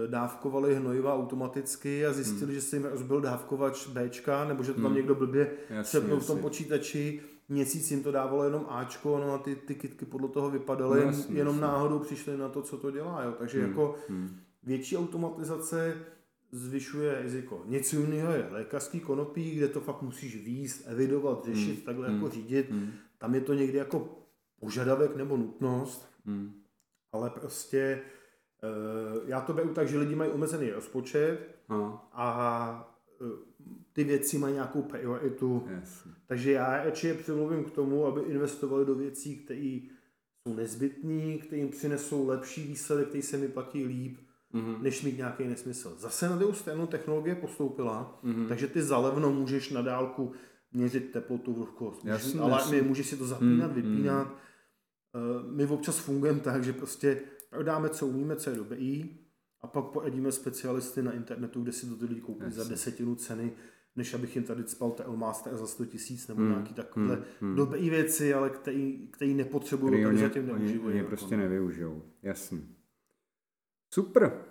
[0.07, 2.53] dávkovali hnojiva automaticky a zjistili, hmm.
[2.53, 4.95] že se jim rozbil dávkovač Bčka, nebo že to tam hmm.
[4.95, 9.55] někdo blbě sepnul v tom počítači, měsíc jim to dávalo jenom Ačko, no a ty,
[9.55, 11.61] ty kitky podle toho vypadaly, no, jasný, jenom jasný.
[11.61, 13.33] náhodou přišli na to, co to dělá, jo.
[13.39, 13.69] takže hmm.
[13.69, 14.29] jako hmm
[14.65, 15.97] větší automatizace
[16.51, 17.63] zvyšuje riziko.
[17.65, 21.81] Něco jiného je lékařský konopí, kde to fakt musíš výst, evidovat, řešit, mm.
[21.81, 22.15] takhle mm.
[22.15, 22.71] jako řídit.
[22.71, 22.91] Mm.
[23.17, 24.17] Tam je to někdy jako
[24.59, 26.53] požadavek nebo nutnost, mm.
[27.11, 28.01] ale prostě
[29.25, 31.39] já to beru tak, že lidi mají omezený rozpočet
[31.69, 33.27] a, a uh,
[33.93, 35.67] ty věci mají nějakou prioritu.
[35.79, 36.07] Yes.
[36.27, 39.79] Takže já radši je přemluvím k tomu, aby investovali do věcí, které
[40.43, 44.17] jsou nezbytné, které jim přinesou lepší výsledek, který se mi platí líp
[44.53, 44.81] mm-hmm.
[44.81, 45.95] než mít nějaký nesmysl.
[45.99, 48.47] Zase na druhou stranu technologie postoupila, mm-hmm.
[48.47, 50.31] takže ty zalevno můžeš na dálku
[50.71, 52.81] měřit teplotu, vlhkost, jasný, ale jasný.
[52.81, 53.73] můžeš si to zapínat, mm-hmm.
[53.73, 54.27] vypínat.
[54.27, 57.21] Uh, my občas fungujeme tak, že prostě
[57.55, 59.17] prodáme, co umíme, co je dobrý,
[59.61, 63.51] a pak pojedíme specialisty na internetu, kde si to ty lidi koupí za desetinu ceny,
[63.95, 67.55] než abych jim tady spal Telmaster za 100 tisíc nebo mm, nějaký takové mm, mm.
[67.55, 70.79] dobré věci, ale který, který nepotřebují, který zatím neužívají.
[70.79, 72.75] Oni je jako prostě nevyužijou, jasný.
[73.93, 74.41] Super.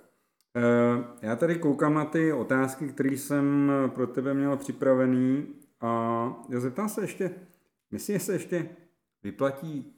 [0.57, 5.47] Eh, já tady koukám na ty otázky, které jsem pro tebe měl připravený
[5.81, 7.31] a já zeptám se ještě,
[7.91, 8.69] myslím, že se ještě
[9.23, 9.95] vyplatí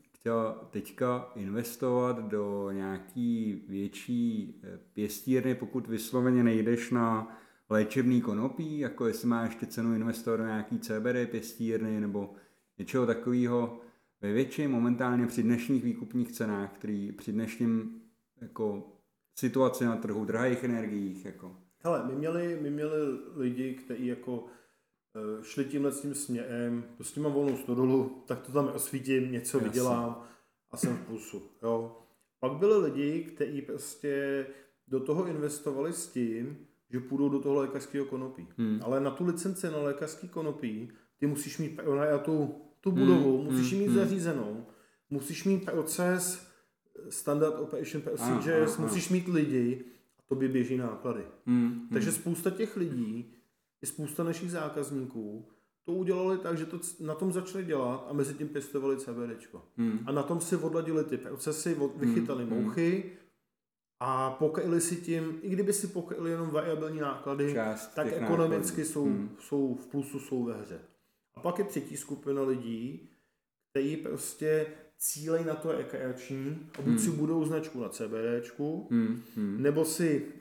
[0.70, 7.38] teďka investovat do nějaký větší eh, pěstírny, pokud vysloveně nejdeš na
[7.70, 12.34] léčebný konopí, jako jestli má ještě cenu investovat do nějaký CBD pěstírny nebo
[12.78, 13.80] něčeho takového
[14.20, 18.02] ve větší momentálně při dnešních výkupních cenách, který při dnešním
[18.40, 18.92] jako
[19.34, 21.24] situaci na trhu, drahých energiích.
[21.24, 21.56] Jako.
[21.78, 22.98] Hele, my měli, my měli
[23.34, 24.46] lidi, kteří jako
[25.42, 29.68] šli tímhle s tím směrem, prostě mám volnou stodolu, tak to tam osvítím, něco Jasně.
[29.68, 30.22] vydělám
[30.70, 31.42] a jsem v plusu.
[31.62, 31.96] Jo.
[32.40, 34.46] Pak byli lidi, kteří prostě
[34.88, 36.58] do toho investovali s tím,
[36.90, 38.48] že půjdou do toho lékařského konopí.
[38.58, 38.80] Hmm.
[38.82, 41.80] Ale na tu licenci na lékařský konopí ty musíš mít
[42.24, 43.52] tu, tu budovu, hmm.
[43.52, 43.96] musíš ji mít hmm.
[43.96, 44.66] zařízenou,
[45.10, 46.46] musíš mít proces
[47.08, 49.84] standard operation procedures, ah, ah, musíš mít lidi
[50.18, 51.22] a to by běží náklady.
[51.46, 52.18] Hmm, Takže hmm.
[52.18, 53.35] spousta těch lidí
[53.82, 55.48] i spousta našich zákazníků
[55.86, 59.54] to udělali tak, že to na tom začali dělat a mezi tím pěstovali CBD.
[59.76, 59.98] Hmm.
[60.06, 62.62] A na tom si odladili ty procesy, vychytali hmm.
[62.62, 63.12] mouchy
[64.00, 68.92] a pokryli si tím, i kdyby si pokryli jenom variabilní náklady, Část tak ekonomicky nákladů.
[68.92, 69.36] jsou, hmm.
[69.40, 70.80] jsou v plusu, jsou ve hře.
[71.34, 73.10] A pak je třetí skupina lidí,
[73.70, 74.66] kteří prostě
[74.98, 76.98] cílej na to rekreační a buď hmm.
[76.98, 79.22] si budou značku na CBDčku, hmm.
[79.36, 79.62] Hmm.
[79.62, 80.32] nebo si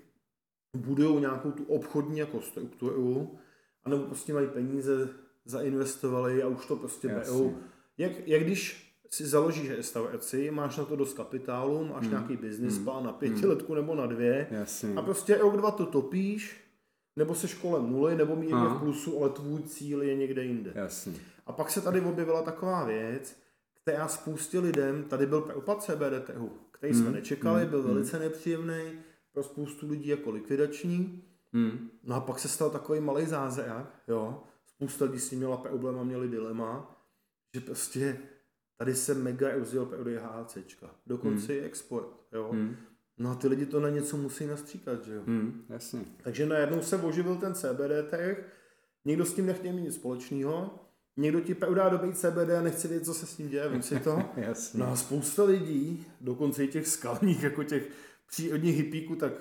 [0.75, 3.37] budou nějakou tu obchodní jako strukturu,
[3.83, 5.09] anebo prostě mají peníze,
[5.45, 7.57] zainvestovali a už to prostě berou.
[7.97, 12.11] Jak, jak když si založíš restauraci, máš na to dost kapitálu, máš hmm.
[12.11, 12.83] nějaký business hmm.
[12.83, 13.81] plán na pětiletku hmm.
[13.81, 14.93] nebo na dvě Jasně.
[14.95, 16.57] a prostě rok, dva to topíš,
[17.15, 20.71] nebo se kolem nuly, nebo mít někde v plusu, ale tvůj cíl je někde jinde.
[20.75, 21.13] Jasně.
[21.45, 23.35] A pak se tady objevila taková věc,
[23.81, 27.13] která spoustě lidem, tady byl propad CBD trhu, který jsme hmm.
[27.13, 27.69] nečekali, hmm.
[27.69, 27.93] byl hmm.
[27.93, 28.81] velice nepříjemný,
[29.35, 31.23] pro spoustu lidí jako likvidační.
[31.53, 31.89] Hmm.
[32.03, 34.43] No a pak se stal takový malý zázrak, jo.
[34.65, 37.01] Spousta lidí s tím měla problém a měli dilema,
[37.53, 38.17] že prostě
[38.77, 40.95] tady se mega rozjel POD HACčka.
[41.07, 41.61] Dokonce hmm.
[41.61, 42.49] i export, jo.
[42.51, 42.75] Hmm.
[43.17, 45.21] No a ty lidi to na něco musí nastříkat, že jo.
[45.27, 46.05] Hmm, jasně.
[46.23, 48.43] Takže najednou se oživil ten CBD trh,
[49.05, 50.79] někdo s tím nechtěl mít nic společného,
[51.17, 53.99] Někdo ti udá do CBD a nechce vědět, co se s ním děje, víš si
[53.99, 54.23] to?
[54.37, 54.79] Jasně.
[54.79, 57.89] No a spousta lidí, dokonce i těch skalních, jako těch
[58.27, 59.33] přírodní hippíku, tak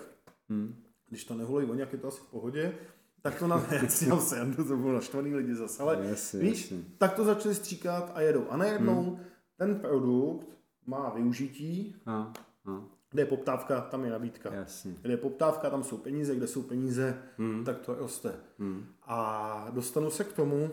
[0.48, 0.82] hmm.
[1.08, 2.74] když to nevolí oni, jak je to asi v pohodě,
[3.22, 6.80] tak to na si sendu, to bylo naštvaný lidi zase, ale yes, víš, yes.
[6.98, 8.46] tak to začali stříkat a jedou.
[8.50, 9.20] A najednou hmm.
[9.56, 12.32] ten produkt má využití, a,
[12.66, 12.84] a.
[13.10, 14.54] kde je poptávka, tam je nabídka.
[14.54, 14.94] Jasně.
[15.02, 17.64] Kde je poptávka, tam jsou peníze, kde jsou peníze, hmm.
[17.64, 18.34] tak to roste.
[18.58, 18.86] Hmm.
[19.02, 20.70] A dostanu se k tomu,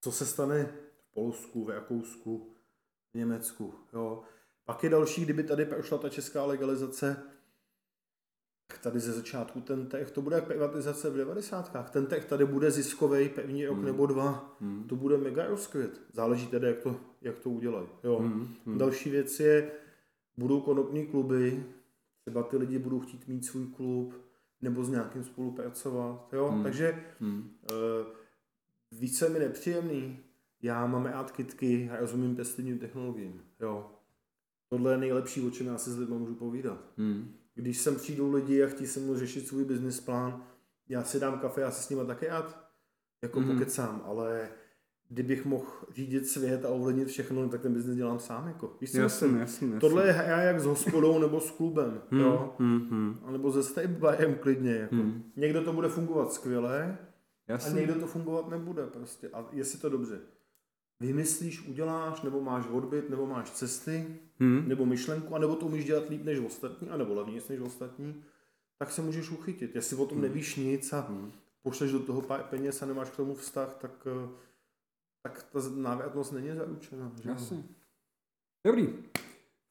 [0.00, 2.54] co se stane v Polsku, v Rakousku,
[3.12, 3.74] v Německu.
[3.92, 4.22] Jo.
[4.68, 7.16] Pak je další, kdyby tady prošla ta česká legalizace,
[8.82, 11.90] tady ze začátku ten tech, to bude jak privatizace v 90.
[11.90, 13.86] Ten tech tady bude ziskový pevný rok hmm.
[13.86, 14.56] nebo dva.
[14.60, 14.84] Hmm.
[14.88, 16.00] To bude mega rozkvět.
[16.12, 17.88] Záleží tedy, jak to, jak to udělají.
[18.04, 18.18] Jo.
[18.18, 18.48] Hmm.
[18.66, 18.78] Hmm.
[18.78, 19.70] Další věc je,
[20.36, 21.64] budou konopní kluby,
[22.20, 24.14] třeba ty lidi budou chtít mít svůj klub,
[24.62, 26.28] nebo s nějakým spolupracovat.
[26.32, 26.48] Jo?
[26.48, 26.62] Hmm.
[26.62, 27.50] Takže hmm.
[27.70, 27.78] Uh,
[28.92, 30.18] více mi nepříjemný.
[30.62, 33.42] Já mám rád kitky a rozumím pestivním technologiím.
[33.60, 33.90] Jo.
[34.68, 36.84] Tohle je nejlepší, o čem já si s lidmi můžu povídat.
[36.96, 37.34] Hmm.
[37.54, 40.44] Když sem přijdou lidi a chtějí se mnou řešit svůj business plán,
[40.88, 42.68] já si dám kafe, já si s nimi taky rád
[43.22, 43.46] jako mm.
[43.46, 44.48] pokecám, ale
[45.08, 48.48] kdybych mohl řídit svět a ovlivnit všechno, tak ten biznis dělám sám.
[48.48, 48.76] Jako.
[48.80, 49.80] Víš, jasný, jasný, jasný.
[49.80, 52.00] Tohle je já jak s hospodou nebo s klubem.
[52.10, 52.54] Hmm, jo?
[52.58, 53.18] Hmm, hmm.
[53.24, 54.74] A nebo ze stable klidně.
[54.74, 54.94] Jako.
[54.94, 55.22] Hmm.
[55.36, 56.98] Někdo to bude fungovat skvěle
[57.48, 57.72] jasný.
[57.72, 58.86] a někdo to fungovat nebude.
[58.86, 59.28] Prostě.
[59.28, 60.20] A jestli to dobře
[61.00, 64.68] vymyslíš, uděláš, nebo máš odbyt, nebo máš cesty, hmm.
[64.68, 68.24] nebo myšlenku, anebo to umíš dělat líp než ostatní, anebo levnější než ostatní,
[68.78, 69.74] tak se můžeš uchytit.
[69.74, 70.22] Jestli o tom hmm.
[70.22, 71.32] nevíš nic a hmm.
[71.62, 74.28] pošleš do toho peněz a nemáš k tomu vztah, tak, eh,
[75.22, 77.12] tak ta návratnost není zaručena.
[77.24, 77.64] Jasně.
[78.66, 78.86] Dobrý.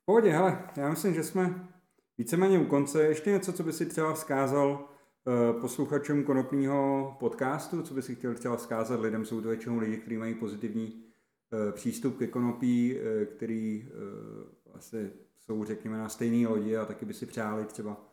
[0.01, 1.69] V pohodě, hele, já myslím, že jsme
[2.17, 3.03] víceméně u konce.
[3.03, 4.89] Ještě něco, co by si třeba vzkázal
[5.27, 9.97] eh, posluchačům konopního podcastu, co by si chtěl třeba vzkázat lidem, jsou to většinou lidi,
[9.97, 11.06] kteří mají pozitivní
[11.71, 17.13] přístup ke konopí, eh, který eh, asi jsou, řekněme, na stejné lodi a taky by
[17.13, 18.03] si přáli třeba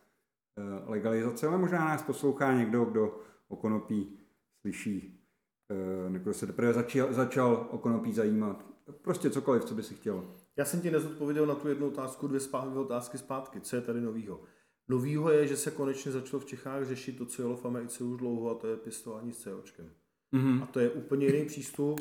[0.87, 4.19] legalizace, ale možná nás poslouchá někdo, kdo o konopí
[4.61, 5.21] slyší,
[6.09, 8.67] nebo se teprve začal, začal o konopí zajímat.
[9.03, 10.25] Prostě cokoliv, co by si chtěl.
[10.57, 13.61] Já jsem ti nezodpověděl na tu jednu otázku, dvě zpátky, otázky zpátky.
[13.61, 14.41] Co je tady novýho?
[14.89, 18.19] Novýho je, že se konečně začalo v Čechách řešit to, co jelo v Americe už
[18.19, 19.91] dlouho, a to je pěstování s COčkem.
[20.35, 20.63] Mm-hmm.
[20.63, 22.01] A to je úplně jiný přístup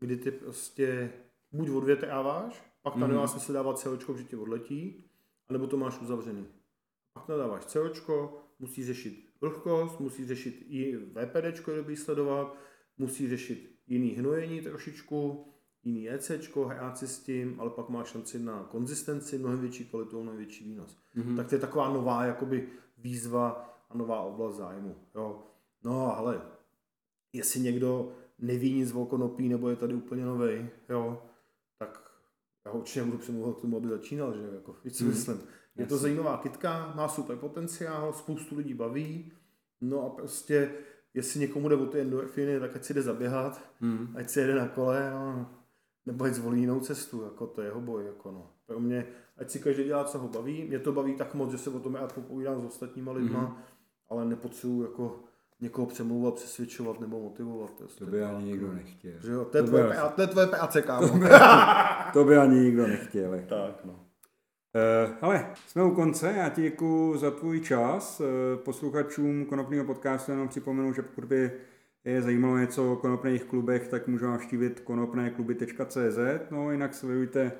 [0.00, 1.12] kdy ty prostě
[1.52, 3.10] buď odvětráváš, pak tam mm.
[3.10, 5.04] nemá smysl dávat COčko, že ti odletí,
[5.48, 6.46] anebo to máš uzavřený.
[7.12, 12.56] Pak nadáváš COčko, musí řešit vlhkost, musí řešit i VPD, kdyby sledovat,
[12.98, 15.46] musí řešit jiný hnojení trošičku,
[15.84, 20.22] jiný ECčko, hrát si s tím, ale pak má šanci na konzistenci, mnohem větší kvalitu,
[20.22, 20.98] mnohem větší výnos.
[21.16, 21.36] Mm-hmm.
[21.36, 24.96] Tak to je taková nová jakoby výzva a nová oblast zájmu.
[25.14, 25.42] Jo.
[25.84, 26.42] No ale
[27.32, 31.22] jestli někdo neví nic o konopí, nebo je tady úplně nový, jo,
[31.78, 32.10] tak
[32.66, 35.10] já ho určitě budu přemluvat k tomu, aby začínal, že jako, víc si mm.
[35.10, 35.40] myslím.
[35.76, 39.32] Je to zajímavá kitka, má super potenciál, spoustu lidí baví,
[39.80, 40.72] no a prostě,
[41.14, 44.14] jestli někomu jde o ty endorfiny, tak ať si jde zaběhat, mm.
[44.16, 45.50] ať si jede na kole, no,
[46.06, 48.52] nebo ať zvolí jinou cestu, jako to je jeho boj, jako no.
[48.66, 51.58] Pro mě, ať si každý dělá, co ho baví, mě to baví tak moc, že
[51.58, 53.56] se o tom já popovídám s ostatníma lidma, mm.
[54.08, 55.20] ale nepotřebuji jako
[55.60, 57.70] někoho přemlouvat, přesvědčovat nebo motivovat.
[57.74, 59.12] To, to by ani nikdo nechtěl.
[59.22, 59.94] Že jo, to je, to tvoje, by...
[60.14, 61.08] to je tvoje PAC, kámo.
[61.08, 61.28] To by,
[62.12, 63.40] to by ani nikdo nechtěl.
[63.48, 63.92] tak, no.
[63.92, 68.20] Uh, ale jsme u konce, já ti děkuji za tvůj čas.
[68.20, 68.26] Uh,
[68.62, 71.52] posluchačům konopného podcastu jenom připomenu, že pokud by
[72.04, 76.18] je zajímalo něco o konopných klubech, tak můžu navštívit konopnékluby.cz,
[76.50, 77.52] no jinak sledujte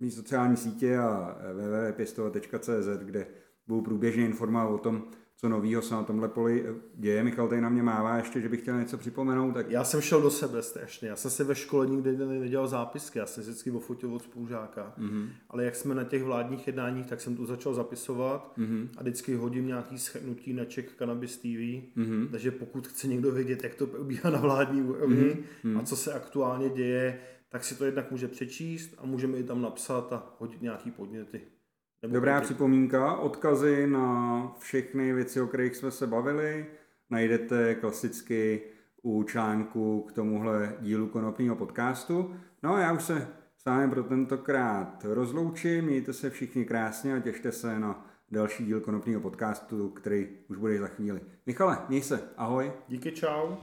[0.00, 3.26] mý sociální sítě a www.pěstovat.cz, kde
[3.66, 5.04] budou průběžně informovat o tom,
[5.44, 7.24] co novýho se na tomhle poli děje.
[7.24, 9.52] Michal tady na mě mává ještě, že bych chtěl něco připomenout.
[9.52, 9.70] Tak...
[9.70, 11.08] Já jsem šel do sebe strašně.
[11.08, 13.18] Já jsem si ve škole nikdy nedělal zápisky.
[13.18, 14.94] Já jsem vždycky ofotil od spolužáka.
[14.98, 15.28] Mm-hmm.
[15.50, 18.88] Ale jak jsme na těch vládních jednáních, tak jsem tu začal zapisovat mm-hmm.
[18.96, 21.44] a vždycky hodím nějaký schrnutí na Czech Cannabis TV.
[21.44, 22.28] Mm-hmm.
[22.30, 25.78] Takže pokud chce někdo vědět, jak to probíhá na vládní úrovni mm-hmm.
[25.78, 29.62] a co se aktuálně děje, tak si to jednak může přečíst a můžeme i tam
[29.62, 31.40] napsat a hodit nějaký podněty.
[32.02, 32.44] Nebo Dobrá taky...
[32.44, 36.66] připomínka, odkazy na všechny věci, o kterých jsme se bavili,
[37.10, 38.62] najdete klasicky
[39.02, 42.34] u článku k tomuhle dílu konopního podcastu.
[42.62, 47.20] No a já už se s vámi pro tentokrát rozloučím, mějte se všichni krásně a
[47.20, 51.20] těšte se na další díl konopního podcastu, který už bude za chvíli.
[51.46, 52.72] Michale, měj se, ahoj.
[52.88, 53.56] Díky, čau.